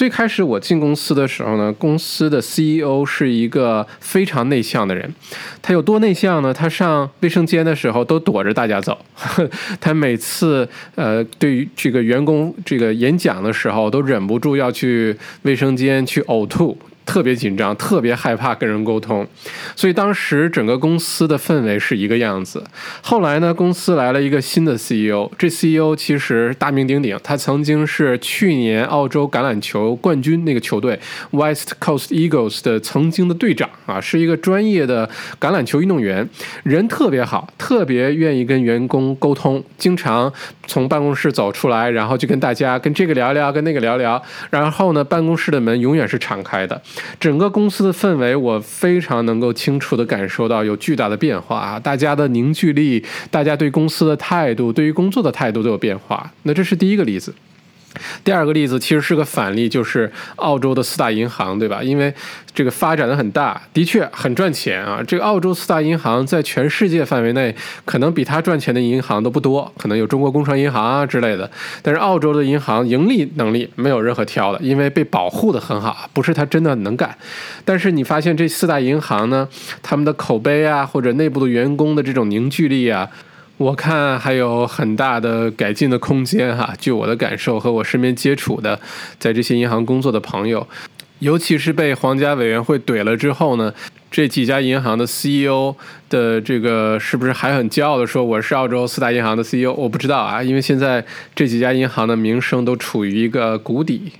[0.00, 5.14] 最开始我进公司的时候呢，公司的 CEO 是一个非常内向的人。
[5.60, 6.54] 他有多内向呢？
[6.54, 8.96] 他上卫生间的时候都躲着大家走。
[9.78, 16.78] 他每次呃对于这个员工这个演讲的时候，都忍不住要去卫生间去呕吐。
[17.04, 19.26] 特别紧张，特别害怕跟人沟通，
[19.74, 22.62] 所以当时整个公司的氛围是一个样子。
[23.02, 30.98] 后来呢，公司来了一个新的 CEO，这 CEO 其实大名鼎鼎，他曾经是去年澳洲橄榄球冠军那个球队
[31.32, 35.08] West Coast Eagles 的曾经的队长啊，是一个专业的
[35.40, 36.28] 橄榄球运动员，
[36.62, 40.32] 人特别好，特别愿意跟员工沟通，经常
[40.70, 46.80] 从办公室走出来，然后就跟大家跟这个聊聊，跟那个聊聊，然后呢，办公室的门永远是敞开的。
[47.18, 51.80] 整个公司的氛围，我非常能够清楚地感受到有巨大的变化啊！
[51.80, 56.30] 大家的凝聚力，大家对公司的态度，对于工作的态度都有变化。
[56.44, 57.34] 那这是第一个例子。
[58.22, 61.82] 第二个例子其实是个反例，就是澳洲的四大银行，对吧？
[61.82, 62.12] 因为
[62.54, 65.02] 这个发展的很大，的确很赚钱啊。
[65.06, 71.50] 这个澳洲四大银行在全世界范围内，可能比它赚钱的银行都不多，可能有中国工商银行啊之类的。
[71.82, 77.12] 但是澳洲的银行盈利能力没有任何挑的，因为被保护的很好，不是它真的能干。
[77.64, 79.48] 但是你发现这四大银行呢，
[79.82, 83.08] 他们的口碑啊，或者内部的员工的这种凝聚力啊。
[83.60, 86.72] 我看还有很大的改进的空间哈。
[86.78, 88.80] 据我的感受和我身边接触的，
[89.18, 90.66] 在这些银行工作的朋友，
[91.18, 93.74] 尤其是被皇家委员会怼了之后呢，
[94.10, 95.76] 这几家银行的 CEO
[96.08, 99.74] 的这个是不是还很骄傲的说我是澳洲四大银行的 CEO？
[99.74, 104.12] 我不知道啊，因为现在这几家银行的名声都处于一个谷底。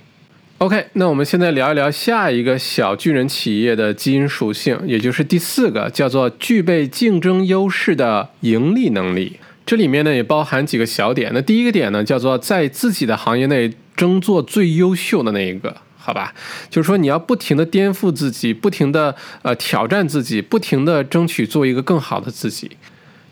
[0.61, 9.39] OK，那我们现在聊一聊下一个小巨人企业的基因属性，也就是第四个，叫做具备竞争优势的盈利能力。
[9.65, 11.31] 这里面呢也包含几个小点。
[11.33, 16.31] 那第一个点呢，叫做在自己的行业内争做最优秀的那一个，好吧？
[16.69, 22.69] 就是说你要不停的颠覆自己，不停的呃挑战自己，不停的争取做一个更好的自己。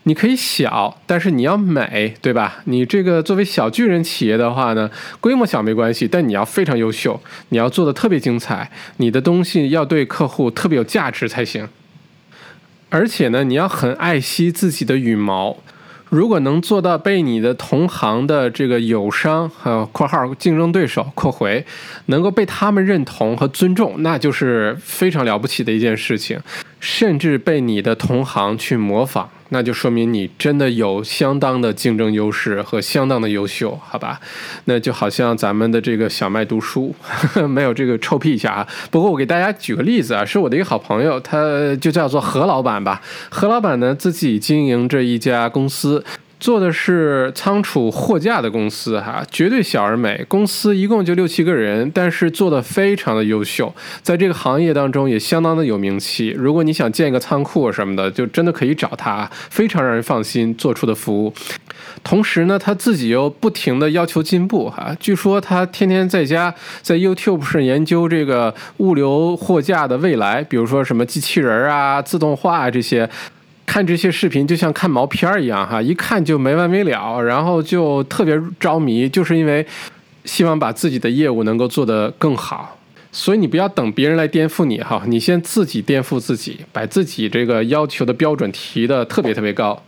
[0.03, 2.61] 你可以小，但是你要美，对吧？
[2.65, 11.67] 你这个作为小巨人企业的话呢，规模小没关系，但你要非常优秀，你要做的特别精彩，你的东西要对客户特别有价值才行。
[12.89, 15.57] 而且呢，你要很爱惜自己的羽毛。
[16.09, 21.63] 如果能做到被你的同行的这个友商和（括号竞争对手）括回，
[22.07, 26.39] 能够被他们认同和尊重，那就是非常了不起的一件事情，
[26.79, 29.29] 甚至被你的同行去模仿。
[29.49, 34.19] 那就说明你真的有相当的竞争优势和相当的优秀，好吧？
[34.65, 36.93] 那就好像咱们的这个小麦读书
[37.49, 38.67] 没有这个臭屁一下啊。
[38.91, 43.01] 不过我给大家举个例子啊，是我的一个好朋友，他就叫做何老板吧。
[43.29, 46.03] 何老板呢自己经营着一家公司。
[46.39, 50.23] 做的是仓储货架的公司哈，绝对小而美。
[50.27, 56.29] 公司一共就六七个人，但是做的非常的优秀，在这个行业当中也相当的有名气。
[56.29, 61.33] 如果你想建一个仓库什么的，就真的可以找他，非常让人放心做出的服务。
[62.03, 64.95] 同时呢，他自己又不停的要求进步哈。
[64.97, 73.09] 据说他天天在家在 YouTube 上研究这个物流货架的未来，比如说什么机器人啊、自动化这些。
[73.69, 79.63] 看这些视频就像看毛片儿一样哈，一看就没完没了，然后就特别着迷，就是因为
[80.25, 82.79] 希望把自己的业务能够做得更好。
[83.11, 89.79] 所以你不要等别人来颠覆你哈，你先自己颠覆自己，把自己这个要求的标准提的特别特别高。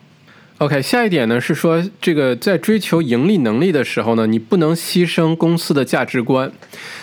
[0.62, 6.52] OK，下一点呢是说，这个在追求盈利能力的时候呢，你不能牺牲公司的价值观，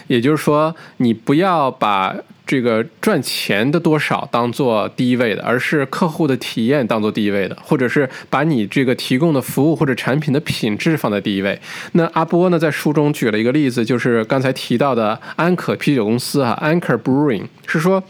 [0.07, 2.15] 也就是说，你不要把。
[2.49, 11.61] 这个赚钱的多少当做第一位的，而是客户的体验当做第一位的，或者是把你这个提供的服务或者产品的品质放在第一位。
[11.93, 18.03] 那阿波呢，在书中举了一个例子，就是刚才提到的安可啤酒公司哈，Anchor Brewing，是说，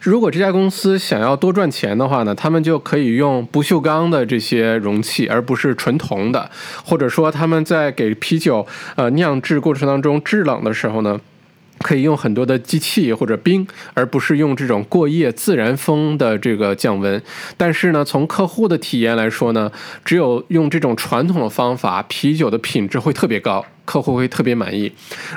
[0.00, 6.50] 如果这家公司想要多赚钱的话呢，他们就可以用不锈钢的这些容器，而不是纯铜的，
[6.84, 8.66] 或者说他们在给啤酒
[8.96, 11.20] 呃酿制过程当中制冷的时候呢。
[11.80, 17.20] 可以用很多的机器或者冰，而不是用这种过夜自然风的这个降温。
[17.56, 19.70] 但是呢，从客户的体验来说呢，
[20.04, 23.66] 只有用这种传统的方法，啤酒的品质会特别高。
[23.84, 24.90] 客户会特别满意。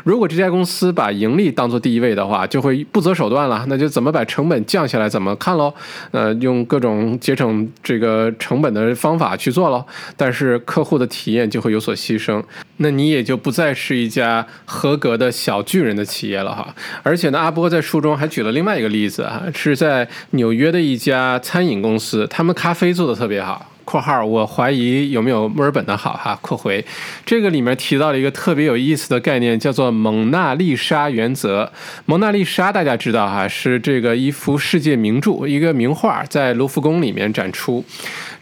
[0.03, 3.65] 如果这家公司把盈利当做第一位的话，就会不择手段了。
[3.67, 5.73] 那就怎么把成本降下来，怎么看喽？
[6.11, 9.85] 呃，用各种节省这个成本的方法去做喽。
[10.15, 12.41] 但是客户的体验就会有所牺牲，
[12.77, 16.73] 那你也就不再是一家合格的小巨人的企业了哈。
[17.03, 23.71] 而且呢，阿波在书中还举了另外一个例子啊，是在纽约的一家餐饮公司，他们咖啡做的特别好。
[23.87, 26.37] 括号，我怀疑有没有墨尔本的好哈。
[26.41, 26.83] 括回，
[27.25, 31.71] 这个里面提到了一个特别有意思的概念，叫做蒙娜丽莎原则。
[32.05, 37.85] 蒙娜丽莎大家知道哈，是这个一幅世界名著，一个名画，在卢浮宫里面展出。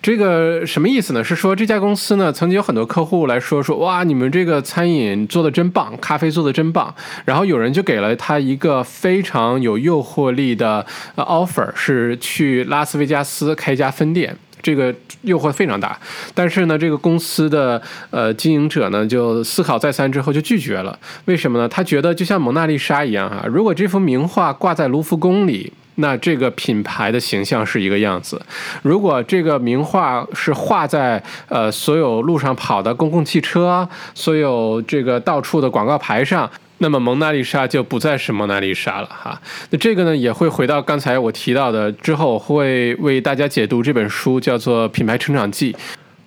[0.01, 1.23] 这个什么意思呢？
[1.23, 6.93] 是说这家公司呢，曾经有很多客户来说说，哇，你们这个餐饮做的真棒，咖啡做的真棒。
[7.25, 10.85] 然后有人就给了他一个非常有诱惑力的
[11.15, 14.35] offer，是去拉斯维加斯开一家分店。
[14.65, 14.91] 这个
[15.21, 15.95] 诱惑非常大，
[16.33, 20.97] 但是呢，这个公司的呃经营者呢就思考再三之后就拒绝了。
[21.25, 21.69] 为什么呢？
[21.69, 28.37] 他觉得就像蒙娜丽莎一样啊，如果这幅名画挂在卢浮宫里，那这个品牌的形象是一个样子；
[28.81, 36.49] 如果这个名画是画在呃所有路上跑的公共汽车、所有这个到处的广告牌上。
[36.79, 39.41] 那么蒙娜丽莎就不再是蒙娜丽莎了哈。
[39.69, 45.73] 那这个呢也会回到刚才我提到的之后，会为大家解读这本书，叫做《品牌成长记》，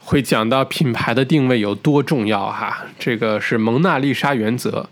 [0.01, 2.87] 会讲到品牌的定位有多重要哈。
[2.99, 4.89] 这个是蒙娜丽莎原则。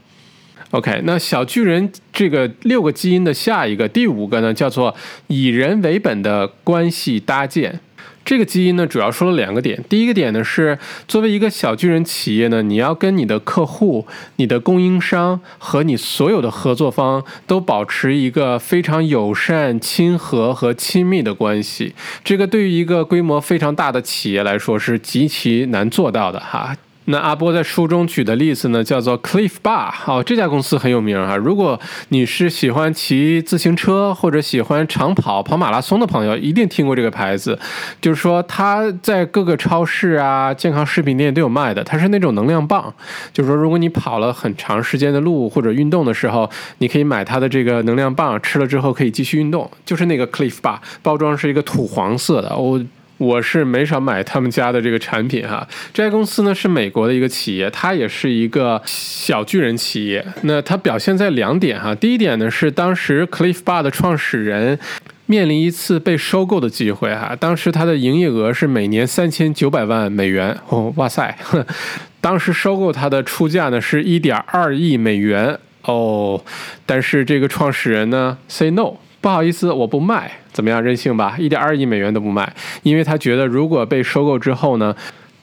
[0.72, 4.94] OK，那小巨人这个六个基因的下一个第五个呢，叫做
[5.28, 7.80] 以人为本的关系搭建。
[8.26, 9.82] 这个基因呢，主要说了两个点。
[9.88, 14.04] 第一个点呢是，作为一个小巨人企业呢，你要跟你的客户、
[14.36, 21.94] 你的供应商和你所有的合作方都保持一个非常友善、亲和和亲密的关系。
[22.24, 26.76] 这个对于一个规模非常大的企业来说是极其难做到的哈。
[27.06, 31.36] 那阿波在书中举的例子呢，叫做 Cliff Bar，哦，这家公司很有名哈。
[31.36, 31.78] 如果
[32.08, 37.58] 你是喜欢骑自行车或者喜欢长跑、跑马拉松的朋友，一定听过这个牌子。
[38.00, 41.84] 就是说，它在各个超市啊、健康食品店都有卖的。
[41.84, 42.92] 它是那种能量棒，
[43.32, 49.70] 就是说，如果你跑了很长时间的路或者运动的时候，你可以买它的这个能量棒，吃了之后可以继续运动。
[49.84, 52.80] 就是那个 Cliff Bar，包装是一个土黄色的，我。
[53.18, 55.66] 我是没少买他们家的这个产品哈。
[55.94, 60.24] 这家公司呢是美国的一个企业，它也是一个小巨人企业。
[60.42, 61.94] 那它表现在两点哈。
[61.94, 64.78] 第一点呢是当时 Cliff Bar 的创始人
[65.26, 67.34] 面临一次被收购的机会哈。
[67.38, 71.36] 当时它的营业额是每年三千九百万美元哦，哇塞！
[72.20, 76.42] 当时收购它的出价呢是一点二亿美元哦，
[76.84, 78.94] 但是这个创始人呢 say no。
[79.26, 80.80] 不好意思，我不卖，怎么样？
[80.80, 82.48] 任性吧，一点二亿美元都不卖，
[82.84, 84.94] 因为他觉得如果被收购之后呢，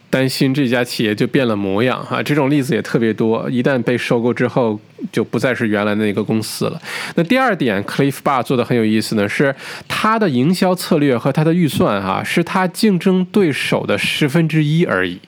[0.09, 2.23] 担心这家企业就变了模样哈。
[2.23, 4.79] 这种例子也特别多，一旦被收购之后，
[5.11, 6.81] 就不再是原来那个公司了。
[7.15, 9.53] 那第二点，Cliff Bar 做的很有意思呢，是
[9.89, 15.19] 他的营销策略和他的预算哈，是他竞争对手的十分之一而已。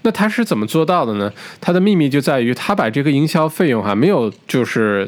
[0.00, 1.30] 那他是怎么做到的呢？
[1.60, 5.06] 他的秘密就在于他把这个营销费用哈，没有就是。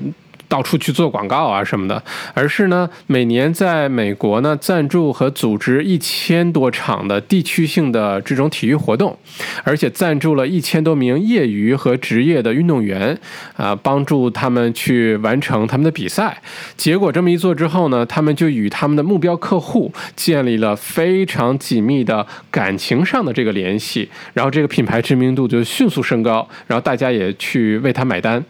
[0.49, 2.03] 到处去做广告啊什么的，
[2.34, 9.16] 而是呢每年在美国呢赞助和组织一千多场的地区性的这种体育活动，
[9.64, 13.18] 而且赞助了一千多名业余和职业的运动员，
[13.57, 16.40] 啊，帮助他们去完成他们的比赛。
[16.76, 28.45] 结果这么一做之后呢，他们就与他们的目标客户建立了非常紧密的感情上的这个联系，然后这个品牌知名度就迅速升高，然后大家也去为他买单。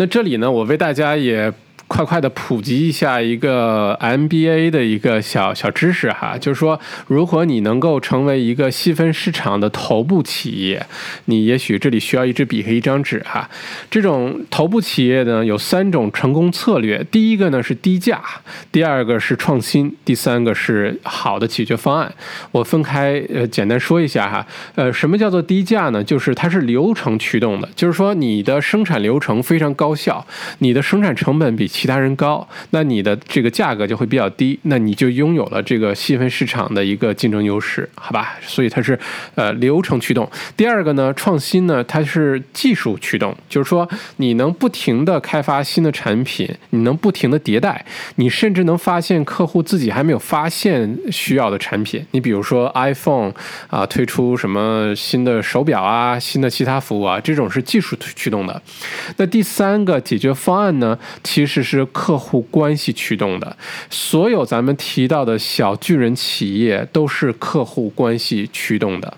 [0.00, 1.52] 那这里呢，我为大家也。
[1.90, 6.78] 快快的普及一下一个 MBA 的一个小小知识哈，就是说，
[7.08, 10.86] 如果你能够成为一个细分市场的头部企业，
[11.24, 13.50] 你也许这里需要一支笔和一张纸哈。
[13.90, 18.22] 这种头部企业呢，有三种成功策略：第一个呢是低价，
[18.70, 22.14] 第二个是创新，第三个是好的解决方案。
[22.52, 24.46] 我分开呃简单说一下哈。
[24.76, 26.04] 呃，什么叫做低价呢？
[26.04, 30.24] 就是它是流程驱动的，就是说你的生产流程非常高效，
[30.60, 31.68] 你的生产成本比。
[31.80, 38.36] 其他人高，那你的这个价格就会比较低，那你就拥有了这个细分市场的一个竞争优势，好吧？
[38.42, 38.98] 所以它是
[39.34, 40.30] 呃流程驱动。
[40.54, 47.82] 第二个呢，创新呢，它是技术驱动，就是说你能不停的开发新的产品，你能不停的迭代，
[48.16, 52.04] 你甚至能发现客户自己还没有发现需要的产品。
[52.10, 53.32] 你比如说 iPhone
[53.68, 58.60] 啊，推出什么新的手表啊，新的其他服务啊，这种是技术驱动的。
[59.16, 61.69] 那第三个解决方案呢，其实是。
[61.78, 63.56] 是客户关系驱动的，
[63.88, 69.14] 所有咱们提到的小巨人企业都是客户关系驱动的。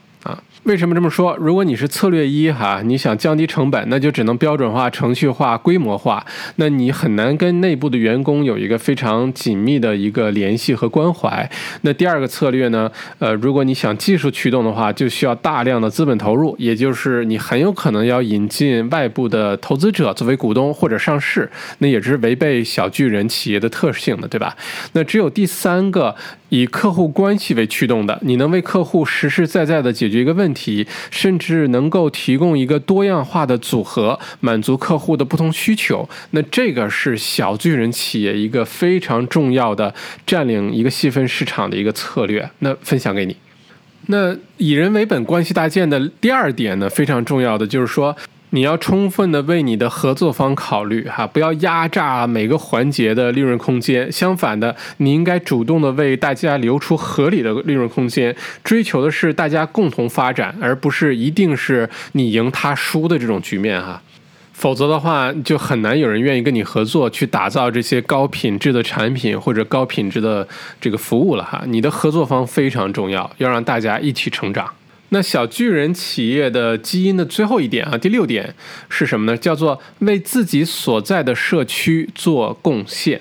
[0.64, 1.36] 为什么这么说？
[1.38, 11.50] 如果你是策略一哈，你想降低成本，那就只能标准化、程序化、规模化，那你很难跟内部的员工有一个非常紧密的一个联系和关怀。
[11.80, 12.88] 那第二个策略呢？
[13.18, 24.56] 呃，如果你想技术驱动的话，就需要大量的资本投入，也就是你很有可能要引进外部的投资者作为股东或者上市，那也是违背小巨人企业的特性的，对吧？
[24.92, 26.14] 那只有第三个。
[26.52, 36.06] 以客户关系为驱动的，你能为客户实实在在的解决一个问题，甚至能够提供一个多样化的组合，满足客户的不同需求。
[36.32, 39.94] 那这个是小巨人企业一个非常重要的
[40.26, 42.50] 占领一个细分市场的一个策略。
[42.58, 43.34] 那分享给你。
[44.08, 48.14] 那以人为本关系搭建的第二点呢，非常重要的就是说。
[48.54, 54.12] 你要充分的为你的合作方考虑哈，不要压榨每个环节的利润空间。
[54.12, 64.02] 相反的，你应该主动的为大家留出合理的利润空间，追求的是大家共同发展，而不是一定是你赢他输的这种局面哈。
[64.52, 70.46] 否则的话，就很难有人愿意跟你合作，去打造这些高品质的产品或者高品质的
[70.78, 71.64] 这个服务了哈。
[71.66, 74.68] 你的合作方非常重要，要让大家一起成长。
[75.14, 78.54] 那小巨人企业的基因的最后一点啊，第六点
[78.88, 79.36] 是什么呢？
[79.36, 83.20] 叫做为自己所在的社区做贡献。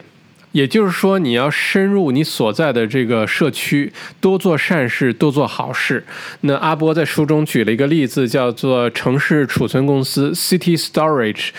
[0.54, 6.06] 也就是说，你要深入你所在的这个社区，多做善事，多做好事。
[6.42, 11.50] 那阿波在书中举了一个例子，叫做城市储存公司 City Storage。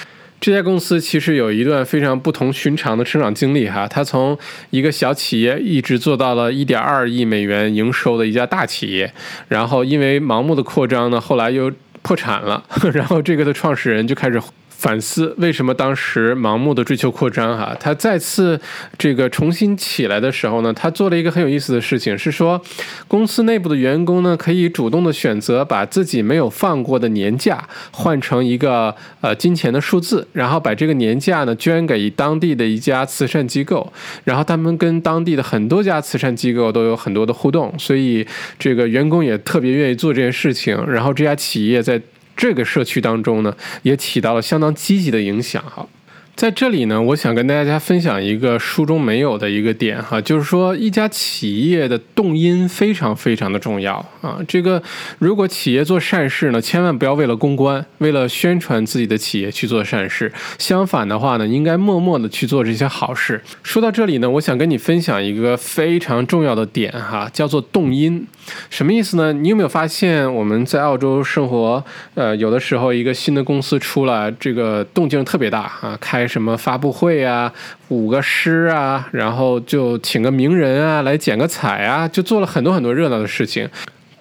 [0.43, 4.37] 这家公司其实有一段非常不同寻常的成长经历哈，它从
[4.71, 9.15] 一个小企业一直做到了一点二亿美元营收的一家大企业，
[9.47, 11.71] 然后因为盲目的扩张呢，后来又
[12.03, 14.43] 破产了， 然后这个的创始人就开始。
[14.83, 17.73] 反思为什么当时盲目的追求扩张哈？
[17.79, 18.61] 他再次
[18.99, 22.61] 这个重新起来的时候呢，他做了一个很有意思的事情，是说
[23.07, 33.93] 公司内部的员工呢可以主动的选择把自己没有放过的年假换成一个呃金钱的数字，然后把这个年假呢捐给当地的一家慈善机构，
[34.25, 38.27] 然后他们跟当地的很多家慈善机构都有很多的互动，所以
[38.59, 42.03] 这个员工也特别愿意做这件事情，然后这家企业在。
[42.37, 45.87] 这个社区当中呢，也起到了相当积极的影响哈。
[46.35, 54.39] 在这里呢，我想跟大家分享一个书中没有的一个点哈，就是说一家企业的动因非常非常的重要啊。
[54.49, 54.83] 这个
[55.19, 63.41] 如果企业做善事呢，千万不要为了公关、为了宣传自己的企业去做善事，相反的话呢，应该默默的去做这些好事。
[63.63, 68.27] 说到这里呢，我想跟你分享一个非常重要的点哈，叫做动因。
[68.69, 69.33] 什么意思呢？
[69.33, 77.53] 你有没有发现我们在澳洲生活，呃，有的时候一个新的公司出来，这个动静特别大啊，开什么发布会啊，
[77.89, 83.69] 舞个狮啊，然后就请个名人啊来剪个彩啊，就做了很多很多热闹的事情。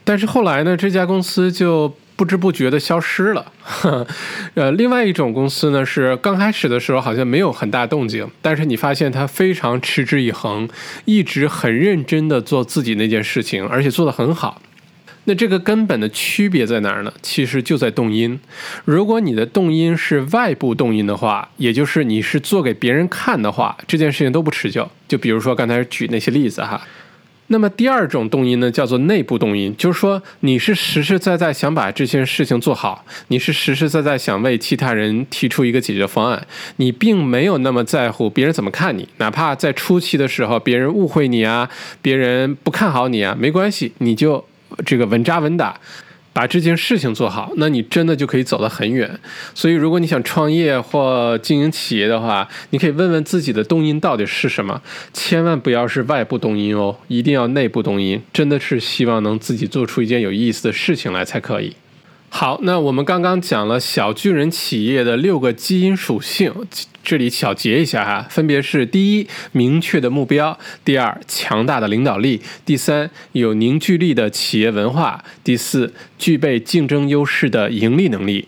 [0.03, 1.95] 但是后来呢，这家公司就。
[2.17, 3.51] 不知不觉的消失了，
[4.53, 10.69] 呃，另外一种公司呢是刚开始的时候好像没有很大动静，但是你发现他非常持之以恒，
[11.05, 14.61] 一直很认真的做自己那件事情，而且做得很好。
[15.25, 17.13] 那这个根本的区别在哪儿呢？
[17.21, 18.39] 其实就在动因。
[18.85, 24.89] 如果你的动因是外部动因的话，也就是你是做给别人看的话，这件事情都不持久。
[25.07, 26.81] 就比如说刚才举那些例子哈。
[27.47, 36.47] 那么第二种动因呢，叫做内部动因，就是说你是实实在在想把这件事情做好，你是实实在在想为其他人提出一个解决方案，
[36.77, 41.69] 你并没有那么在乎别人怎么看你，哪怕在初期的时候别人误会你啊，
[42.01, 44.45] 别人不看好你啊，没关系，你就
[44.85, 45.79] 这个稳扎稳打。
[46.33, 49.19] 把这件事情做好，那你真的就可以走得很远。
[49.53, 58.21] 所以，如果你想创业或经营企业的话，你可以问问自己的动因到底是什么，千万不要是外部动因哦，一定要内部动因。
[58.31, 61.75] 真的是希望能自己做出一件有意思的事情来才可以。
[62.29, 66.53] 好，那我们刚刚讲了小巨人企业的六个基因属性。
[67.03, 78.45] 这里小结一下哈，分别是：第一，明确的目标；第二，强大的领导力；第三，有凝聚力的企业文化；第四，具备竞争优势的盈利能力；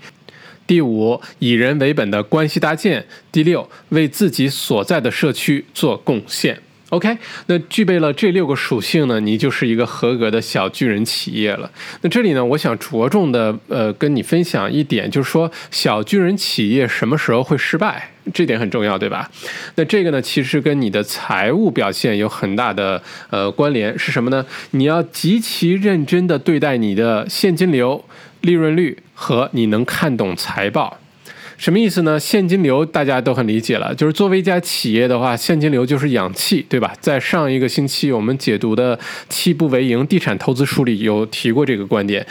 [0.67, 3.01] 第五，以人为本的关系搭建；
[3.31, 6.59] 第六，为自己所在的社区做贡献。
[6.89, 11.71] OK，那具备了这六个属性呢，你就是一个合格的小巨人企业了。
[12.01, 19.29] 那这里呢，我想着重的呃跟你分享一点，就是说小巨人企业什么时候会失败，这点很重要，对吧？
[19.75, 24.45] 那这个呢，其实跟你的财务表现有很大的呃关联，是什么呢？
[24.71, 28.03] 你要极其认真的对待你的现金流、
[28.41, 30.99] 利润率和你能看懂财报。
[31.55, 32.19] 什么意思呢？
[32.19, 36.93] 现金流大家都很理解了，就是作为一家企业的话，现金流就是氧气，对吧？
[36.99, 38.97] 在上一个星期我们解读的
[39.29, 42.25] 《气不为营地产投资书》里有提过这个观点，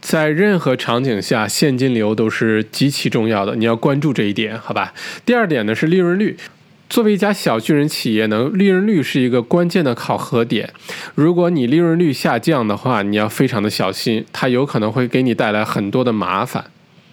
[0.00, 4.94] 在任何场景下，现金流都是极其重要的，你要关注这一点，好吧？
[5.24, 6.36] 第二点呢是利润率，
[6.88, 10.72] 作为一家小巨人企业呢，利润率是一个关键的考核点，
[11.14, 16.64] 如果你利润率下降的话，你要非常的小心，它有可能会给你带来很多的麻烦。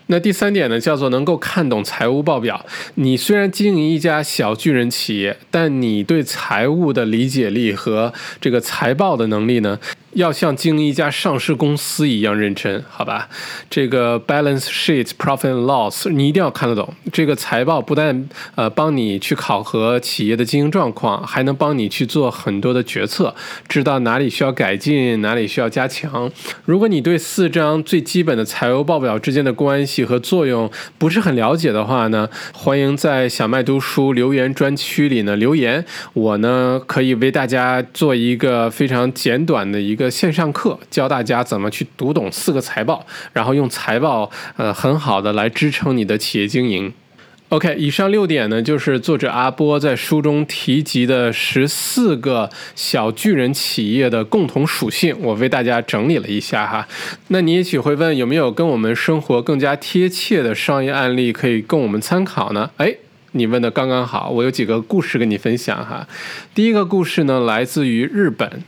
[0.09, 2.65] 那第三点呢，叫做能够看懂财务报表。
[2.95, 9.77] 你虽然经营一家小巨人企业，但你对财务的理解力和这个财报的能力呢？
[10.17, 13.29] 要像经营一家上市公司一样认真，好吧？
[13.69, 16.91] 这个 balance sheet profit and loss 你一定要看得懂。
[17.13, 23.35] 这个财报不但呃帮你去考核企业的经营状况，还能帮你去做很多的决策，
[23.67, 26.31] 知道哪里需要改进，哪里需要加强。
[26.65, 40.06] 如果你对四张最基本的财务报表之间的关系和作用不是很了解的话呢，欢迎在小麦读书留言专区里呢留言，我呢可以为大家做一个非常简短的一个。
[40.09, 46.93] 线上课教大家怎么去读懂四个财报，然后用财报呃很好的来支撑你的企业经营。
[47.49, 56.85] OK，以上六点呢，就是作者阿波在书中提及的十四个小巨人企业的共同属性，我为大家整理了一下哈。
[57.29, 62.69] 那你也许会问，有没有跟我们生活更加贴切的商业案例可以供我们参考呢？
[62.75, 62.93] 哎，
[63.31, 66.05] 你问的刚刚好，我有几个故事跟你分享哈。
[66.53, 68.61] 第一个故事呢，来自于日本。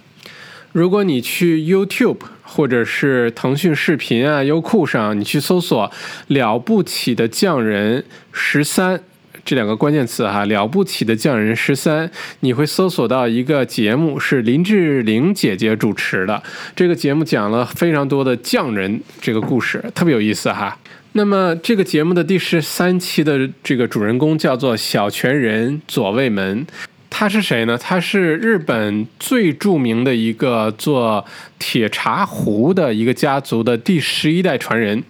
[0.72, 5.92] 如果你去 YouTube 或者是腾讯视频啊、优酷上，你去搜索
[6.28, 9.02] “了不起的匠人十三”
[9.44, 12.10] 这两个关键词哈，“了不起的匠人十三”，
[12.42, 16.44] 你会搜索到一个节目，是林志玲姐姐主持的。
[16.76, 20.78] 这个节目讲了非常多的匠人这个故事，特别有意思哈。
[21.14, 26.68] 那么这个节目的第十三期的这个主人公叫做小泉人左卫门。
[27.10, 27.78] 他是谁呢？
[27.78, 31.26] 他是日本最著名的一个做
[31.58, 35.04] 铁茶壶的一个家族的第十一代传人。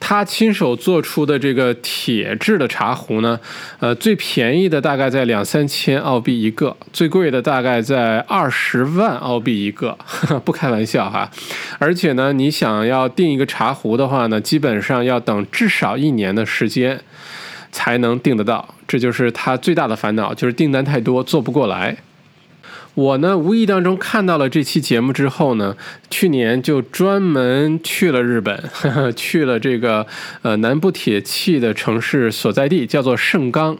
[0.00, 3.40] 他亲手做出的这个铁制的茶壶呢，
[3.80, 9.98] 呃，最便宜的大概在两三千澳币一个，最贵的大概在二十万澳币一个，
[10.44, 11.30] 不开玩笑哈。
[11.78, 17.00] 而且呢，你想要订一个茶壶的话呢，基本上要等至少一年的时间。
[17.76, 21.96] 才能订得到，这就是他最大的烦恼，就是订单太多做不过来。
[22.94, 25.76] 我呢，无意当中看到了这期节目之后呢，
[26.10, 30.06] 去年就专门去了日本，呵 呵去了这个
[30.42, 33.76] 呃南部铁器的城市所在地，叫做盛冈，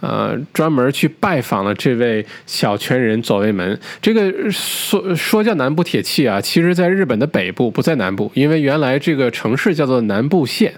[0.00, 3.78] 呃，专门去拜访了这位小泉人左卫门。
[4.02, 10.74] 这个说说叫南部铁器啊，其实在日本的北部，不在南部，因为原来这个城市叫做南部县。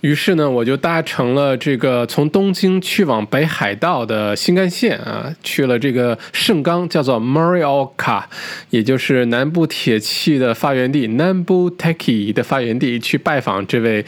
[0.00, 8.24] 于是呢，我就搭乘了这个从东京去往北海道的新干线啊，去了这个盛冈，叫做 Morioka，
[8.70, 14.04] 也就是南部铁器的发源地，南部 Teki 的发源地，去拜访这位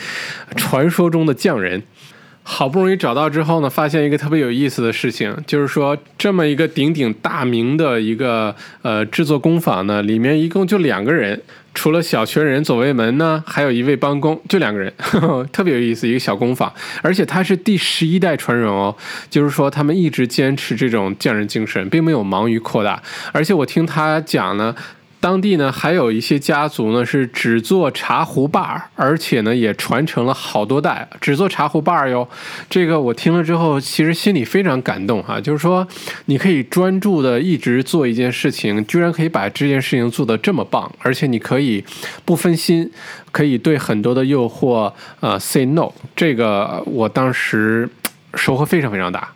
[0.57, 1.83] 传说中的匠人。
[2.45, 11.41] 好不容易找到之后呢，发现一个特别有意思的事情，就是说这么一个鼎鼎大名的一个呃制作工坊呢，里面一共就两个人，
[11.73, 18.95] 除了小泉人左卫门呢，还有一位帮工，就两个人，呵 呵特别有意思一个小工坊，而且他是第十一代传人哦，
[19.31, 23.01] 就是说他们一直坚持这种匠人精神，并没有忙于扩大，
[23.33, 24.75] 而且我听他讲呢。
[25.23, 32.29] 当地呢还有一些家族呢是只做茶壶把儿，而且呢也传承了好多代，只做茶壶把儿哟。
[32.69, 35.41] 这个我听了之后，其实心里非常感动哈。
[35.41, 35.87] 就是说，
[36.25, 41.85] 你可以专注的一直做一件事情，居然可以把这件事情做得这么棒，而且你可以
[42.25, 42.91] 不分心，
[43.31, 45.89] 可以对很多的诱惑呃 say no。
[46.17, 47.89] 这个我当时
[48.35, 49.33] 收获非常非常大。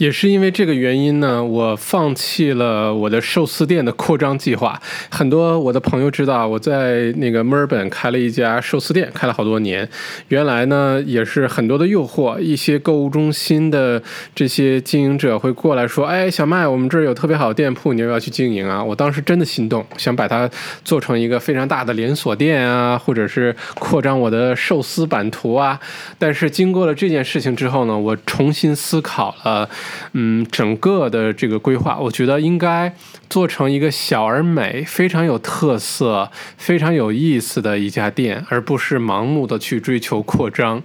[0.00, 4.80] 也是因为这个原因呢，我放弃了我的寿司店的扩张计划。
[5.10, 9.86] 很多我的朋友知道，我在那个墨尔本开了一家寿司店，开了好多年。
[10.28, 14.02] 原来呢，也是很多的诱惑，一些购物中心的
[14.34, 20.48] 这些经营者会过来说：“哎，小麦，我们这儿有特别好的店铺，你要不要去经营啊？”我当时真的心动，想把它
[20.82, 25.78] 做成一个非常大的连锁店啊，或者是扩张我的寿司版图啊。
[26.18, 29.68] 但是经过了这件事情之后呢，我重新思考了。
[30.12, 32.94] 嗯，整个的这个规划，我觉得应该
[33.28, 40.82] 做成一个小而美、非常有特色、非常有意思的一家店，而不是盲目的去追求扩张。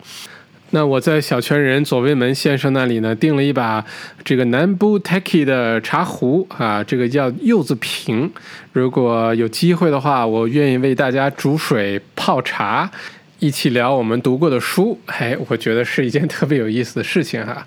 [0.72, 3.86] 那我在小泉人左卫门先生那里呢，订了一把
[4.26, 8.30] 这个南部 Taki 的茶壶啊，这个叫柚子瓶。
[8.74, 12.92] 如果有机会的话，我愿意为大家煮水泡茶。
[13.40, 17.66] 一起聊我们读过的书，哎，我觉得是一件特别有意思的事情哈。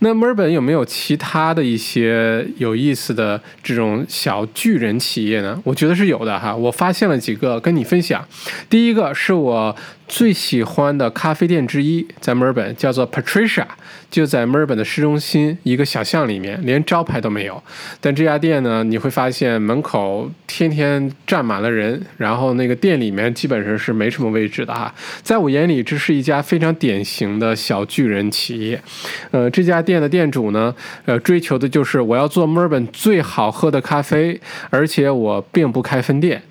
[0.00, 5.60] 那墨尔本有没有其他的一些有意思的这种小巨人企业呢？
[5.64, 6.54] 我觉得是有的哈。
[6.54, 8.26] 我发现了几个跟你分享。
[8.68, 9.76] 第一个是我。
[10.10, 13.64] 最喜欢的咖啡店之一在墨尔本，叫做 Patricia，
[14.10, 17.62] 就在墨尔本的市中心一个小巷里面，连招牌都没有。
[18.00, 24.92] 但这家店呢，你会发现门口天天站满了人，然后那个店里面基本上是没什么位置的哈。
[25.22, 28.82] 在我眼里，这是一家非常典型的小巨人企业。
[29.30, 34.40] 呃，这家店的店主呢，呃，追求的就是我要做墨尔本最好喝的咖啡，
[34.70, 36.42] 而且我并不开分店。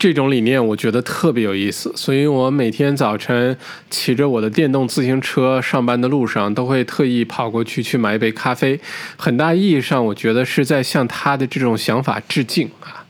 [0.00, 3.54] 这种理念我觉得特别有意思，所以我每天早晨
[3.90, 8.80] 骑着我的电动自行车上班的路上，都会特意跑过去去买一杯咖啡。
[9.18, 13.04] 很大意义上，我觉得是在向他的这种想法致敬啊。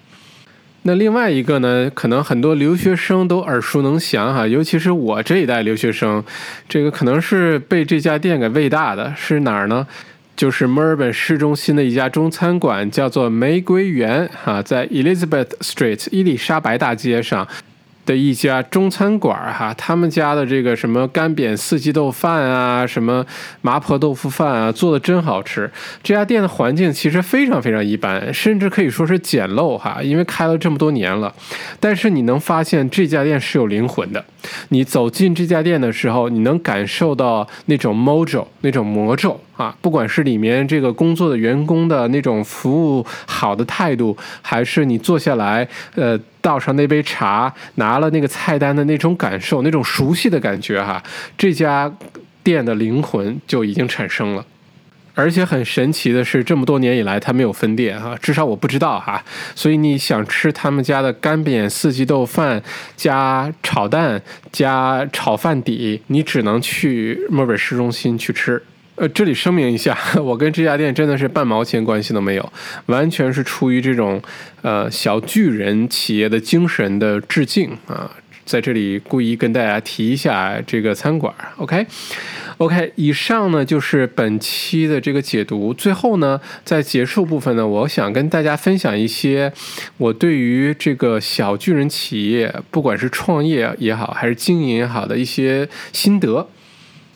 [0.82, 6.24] 那另外一个呢，可能很多留学生都耳熟能详哈，尤其是我这一代留学生，
[6.68, 9.86] 这个可能是被这家店给喂大的，是哪儿呢？
[10.36, 17.46] 就是墨尔本市中心的一家中餐馆，叫做玫瑰园，哈，在 Elizabeth Street 伊丽莎白大街上。
[18.10, 23.24] 的一家中餐馆哈，他们家的这个什么干煸四季豆饭啊，什么
[23.62, 25.70] 麻婆豆腐饭啊，做的真好吃。
[26.02, 31.32] 这家店的环境其实非常非常一般，甚至可以说是简陋哈，因为开了这么多年了。
[31.78, 34.24] 但是你能发现这家店是有灵魂的。
[34.70, 46.18] 你走进这家店的时候，你能感受到那种 mojo，那种魔咒啊，不管是里面这个工作的员工的那种服务好的态度，还是你坐下来，呃。
[46.40, 51.02] 倒上那杯茶，拿了那个菜单的那种感受，那种熟悉的感觉哈，
[51.36, 51.92] 这家
[52.42, 54.44] 店的灵魂就已经产生了。
[55.12, 59.22] 而且很神奇的是，这么多年以来它没有分店哈，至少我不知道哈。
[59.54, 62.62] 所以你想吃他们家的干煸四季豆饭
[62.96, 68.62] 加炒蛋加炒饭底，你只能去墨尔本市中心去吃。
[69.00, 72.52] 呃，这里声明一下， 我跟这家店真的是半毛钱关系都没有，
[72.84, 74.20] 完全是出于这种
[74.60, 78.10] 呃小巨人企业的精神的致敬啊，
[78.44, 89.50] 在这里故意跟大家提一下这个餐馆，OK，OK，以上呢就是本期的这个解读，最后呢在结束部分呢，我想跟大家分享一些
[89.96, 96.46] 我对于这个小巨人企业，不管是创业也好，还是经营也好的一些心得。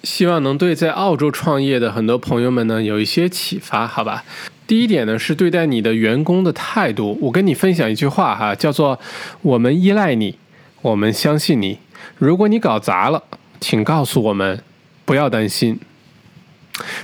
[0.05, 4.23] 希望能对在澳洲创业的很多朋友们呢有一些启发，好吧？
[4.67, 7.19] 第一点呢是对待你的员工的态度。
[7.21, 8.99] 我跟你分享一句话哈，叫做
[9.43, 10.39] “我们依赖你，
[10.83, 11.79] 我们相信你。
[12.19, 13.23] 如果你搞砸了，
[13.61, 14.61] 请告诉我们，
[15.05, 15.79] 不要担心。”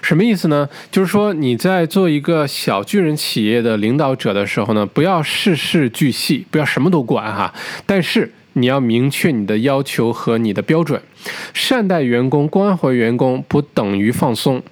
[0.03, 0.69] 什么意思呢？
[0.91, 7.55] 就是说你在做一个小巨人企业的领导者的时候呢，不要事事俱细，不要什么都管哈。
[7.87, 11.01] 但是你要明确你的要求和你的标准。
[11.53, 14.63] 善待员工、关怀员工不等于放松，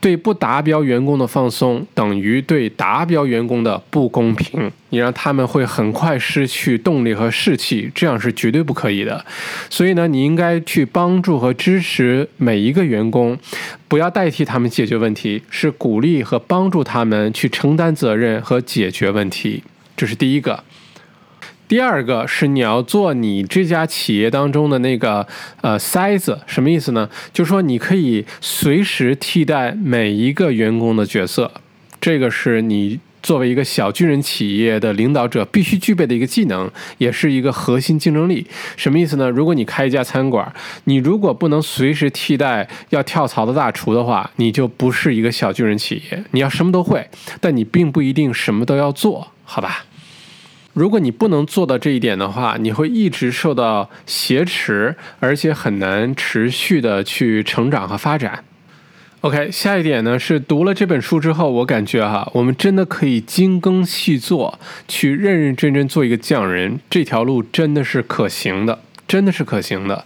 [0.00, 4.70] 对不达标员工的放松等于对达标员工的不公平。
[4.88, 9.22] 你让他们会很快失去动力和士气，这样是绝对不可以的。
[9.68, 13.38] 所以呢，你应该去帮助和支持每一个员工，
[13.86, 19.62] 不要代替他们解决问题，是鼓励和帮助他们去承担责任和解决问题。
[19.94, 20.64] 这是第一个。
[21.68, 25.26] 第二个是你要做你这家企业当中的那个
[25.60, 27.08] 呃筛子，什么意思呢？
[27.32, 31.52] 就是说你可以随时替代每一个员工的角色，
[32.00, 38.46] 这个是你作为一个小巨人企业的领导者必须具备的一个技能，也是一个核心竞争力。
[38.76, 39.28] 什么意思呢？
[39.28, 40.50] 如果你开一家餐馆，
[40.84, 46.24] 你如果不能随时替代要跳槽的大厨的话，你就不是一个小巨人企业。
[46.30, 47.06] 你要什么都会，
[47.40, 49.84] 但你并不一定什么都要做，好吧？
[50.78, 58.44] 如果你不能做到这一点的话，你会一直受到挟持，而且很难持续的去成长和发展。
[59.22, 64.56] OK，下一点呢是读了这本书之后，我感觉哈，我们真的可以精耕细作，
[64.86, 70.04] 去认认真真做一个匠人，这条路真的是可行的，真的是可行的。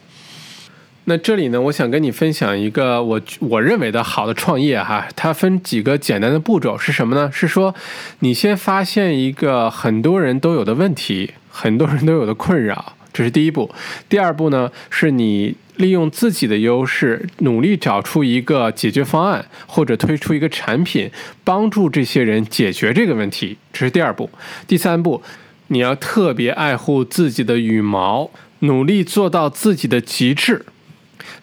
[1.05, 7.29] 那这里呢，我想跟你分享一个我我认为的好的创业哈，它分几个简单的步骤是什么呢？
[7.33, 7.75] 是说
[8.21, 13.69] 你先发现一个很多人都有的问题，很多人都有的困扰，这是第一步。
[14.09, 21.11] 第二步呢，是你利用自己的优势，努力找出一个解决方案，或者推出一个产品，
[21.43, 24.31] 帮助这些人解决这个问题，这是第二步。
[24.69, 25.21] 第三步，
[25.67, 28.31] 你要特别爱护自己的羽毛，
[28.61, 30.65] 努力做到自己的极致。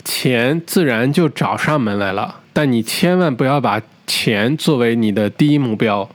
[0.09, 6.09] 钱自然就找上门来了，但你千万不要把钱作为你的第一目标。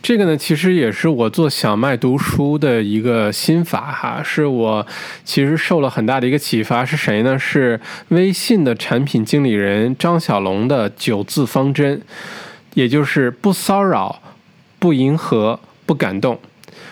[0.00, 4.86] 这个呢，其实也是我做小麦读书的一个心法哈，是我
[5.26, 6.86] 其实受了很大的一个启发。
[6.86, 7.38] 是谁呢？
[7.38, 7.78] 是
[8.08, 12.00] 微信的产品经理人张小龙的九字方针，
[12.72, 14.22] 也就是不骚扰、
[14.78, 16.40] 不迎合、不感动。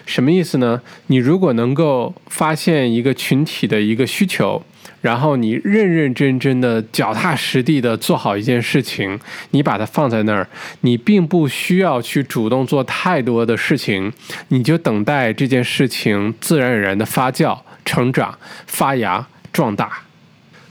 [0.04, 0.82] 什么意思呢？
[1.06, 4.62] 你如果能够发现一个群体的一个需求。
[5.02, 10.48] 然后你认认真真的、脚踏实地的做好一件事情，你把它放在那儿，
[10.80, 14.12] 你并不需要去主动做太多的事情，
[14.48, 20.04] 你就等待这件事情自然而然的发酵、成长、发芽、壮大。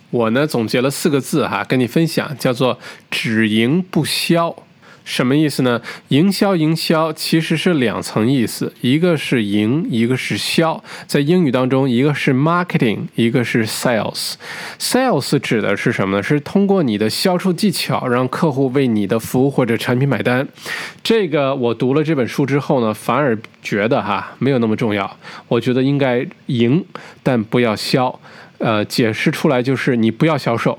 [0.10, 2.80] 我呢总结了四个字哈，跟你分享，叫做
[3.12, 4.56] “只赢不消”。
[5.04, 5.82] 什么意思呢？
[6.10, 10.84] 营销，营销其实是两层意思，一个是营，一个是销。
[11.08, 14.34] 在英语当中，一个是 marketing，一个是 sales。
[14.80, 16.24] sales 指的是什么呢？
[16.24, 20.48] 是通过你的销售技巧，让客户为你的服务或者产品买单。
[21.04, 25.18] 这个我读了这本书之后呢，反而觉得哈没有那么重要。
[25.48, 26.86] 我觉得应该赢，
[27.24, 28.20] 但不要销。
[28.60, 30.78] 呃，解释出来就是你不要销售，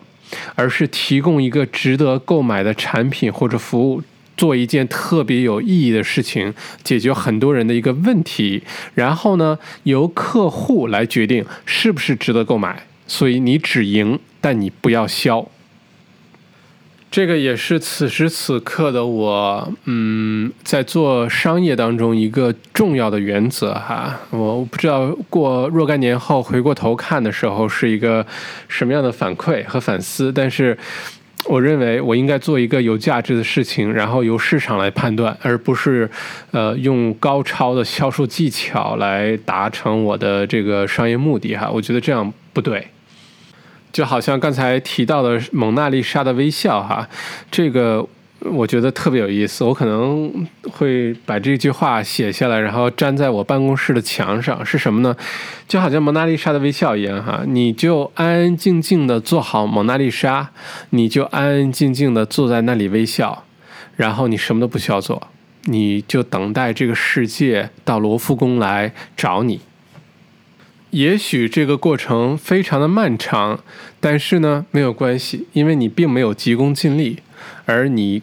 [0.54, 4.00] 而是提供一个值得购买的产品或者服务。
[4.36, 8.62] 做一件特别有意义的事情，解决很多人的一个问题，
[8.94, 12.86] 然后呢，由客户来决定是不是值得购买。
[13.06, 15.46] 所以你只赢，但你不要销。
[17.10, 24.18] 这个也是此时此刻的我，嗯，在做商业当中一个重要的原则哈。
[24.30, 28.26] 我不知道过若干年后回过头看的时候是一个
[28.66, 30.78] 什么样的反馈和反思，但是。
[31.44, 36.08] 我认为我应该做一个有价值的事情，然后由市场来判断，而不是，
[36.52, 41.70] 呃，用高超的销售技巧来达成我的这个商业目的哈。
[41.70, 42.86] 我觉得这样不对。
[43.92, 47.08] 就好像刚才提到的蒙娜丽莎的微笑哈，
[47.50, 48.06] 这个。
[48.44, 54.66] 我觉得特别有意思，我可能会把这句话写下来，然后粘在我办公室的墙上。
[54.66, 55.16] 是什么呢？
[55.68, 60.50] 就好像蒙娜丽莎的微笑一样，哈，你就安安静静的做好蒙娜丽莎，
[60.90, 63.44] 你就安安静静的坐在那里微笑，
[63.94, 65.28] 然后你什么都不需要做，
[65.66, 69.60] 你就等待这个世界到罗浮宫来找你。
[70.90, 73.60] 也许这个过程非常的漫长，
[74.00, 77.20] 但是呢，没有关系，因为你并没有急功近利，
[77.66, 78.20] 而你。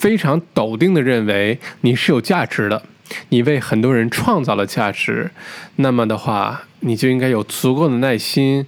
[0.00, 2.82] 非常笃定的认为你是有价值的，
[3.28, 5.30] 你为很多人创造了价值，
[5.76, 8.66] 那么的话，你就应该有足够的耐心，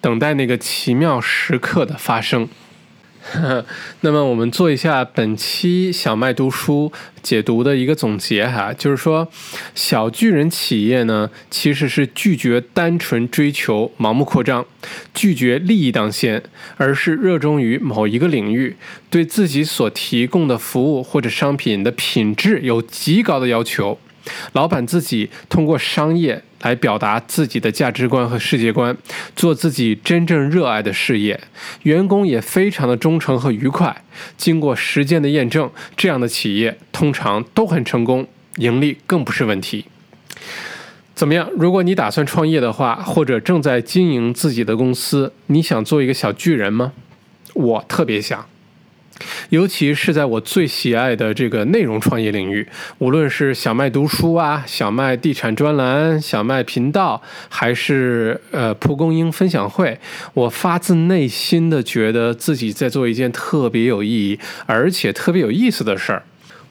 [0.00, 2.48] 等待那个奇妙时刻的发生。
[4.02, 9.26] 那么我们做一下本期小麦读书解读的一个总结哈，就是说，
[9.74, 14.66] 小巨人企业呢，其实是拒绝单纯追求盲目扩张，
[15.14, 16.42] 拒绝利益当先，
[16.76, 18.76] 而是热衷于某一个领域，
[19.08, 23.98] 对自己所提供的服务或者商品的品质有极高的要求。
[24.52, 28.96] 老板自己通过商业来表达自己的价值观和世界观，
[29.36, 31.40] 做自己真正热爱的事业，
[31.82, 34.02] 员工也非常的忠诚和愉快。
[34.36, 39.86] 经过实践的验证，这样的企业通常都很成功，盈利更不是问题。
[41.14, 41.48] 怎么样？
[41.56, 46.92] 如果你打算创业的话，或者正在经营自己的公司，你想做一个小巨人吗？
[47.52, 48.46] 我特别想，
[49.50, 52.66] 尤其是在我最喜爱的这个内容创业领域，
[52.98, 59.98] 无论是小麦读书啊、小麦地产专栏、小麦频道，还是呃蒲公英分享会，
[60.34, 66.22] 我发自内心的觉得自己在做一件特别有意义而且特别有意思的事儿。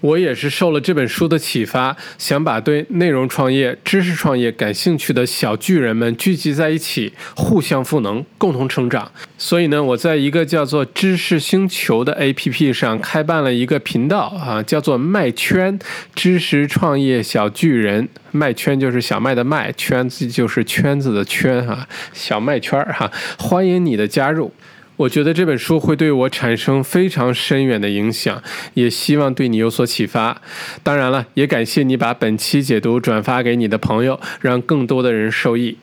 [0.04, 9.10] 我也是受了这本书的启发，想把对内容创业、知识创业感兴趣的小巨人们聚集在一起，互相赋能，共同成长。
[9.38, 15.80] 所以呢，我在一个叫做“知识星球”的 APP 上开办了一个频道啊，叫做“麦圈
[16.14, 18.10] 知识创业小巨人”。
[18.32, 24.52] 麦圈就是小麦的麦，圈子就是圈子的圈哈，小麦圈哈，欢迎你的加入。
[24.96, 28.42] 我觉得这本书会对我产生非常深远的影响，
[28.76, 30.42] 也希望对你有所启发。
[30.84, 35.78] 当然了，也感谢你把本期解读转发给你的朋友，让更多的人受益。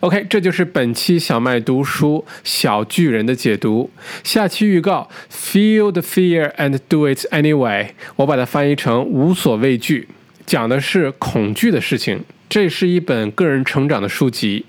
[0.00, 3.90] OK，这就是本期小麦读书小巨人的解读。
[4.22, 7.88] 下期预告：Feel the fear and do it anyway。
[8.16, 10.08] 我把它翻译成无所畏惧，
[10.46, 12.24] 讲的是恐惧的事情。
[12.48, 14.64] 这是一本个人成长的书籍。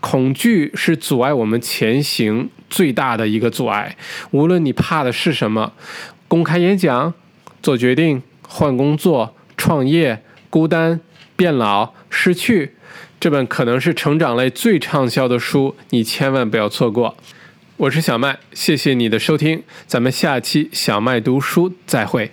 [0.00, 3.96] 恐惧是阻碍我们前行最大的一个阻碍。
[4.32, 5.72] 无论你怕的是什么，
[6.26, 7.14] 公开演讲、
[7.62, 10.98] 做决定、换工作、创业、孤单、
[11.36, 12.74] 变老、失去，
[13.20, 17.16] 这本可能是成长类最畅销的书，你千万不要错过。
[17.76, 22.32] 我是小麦，谢谢你的收听，咱们下期小麦读书再会。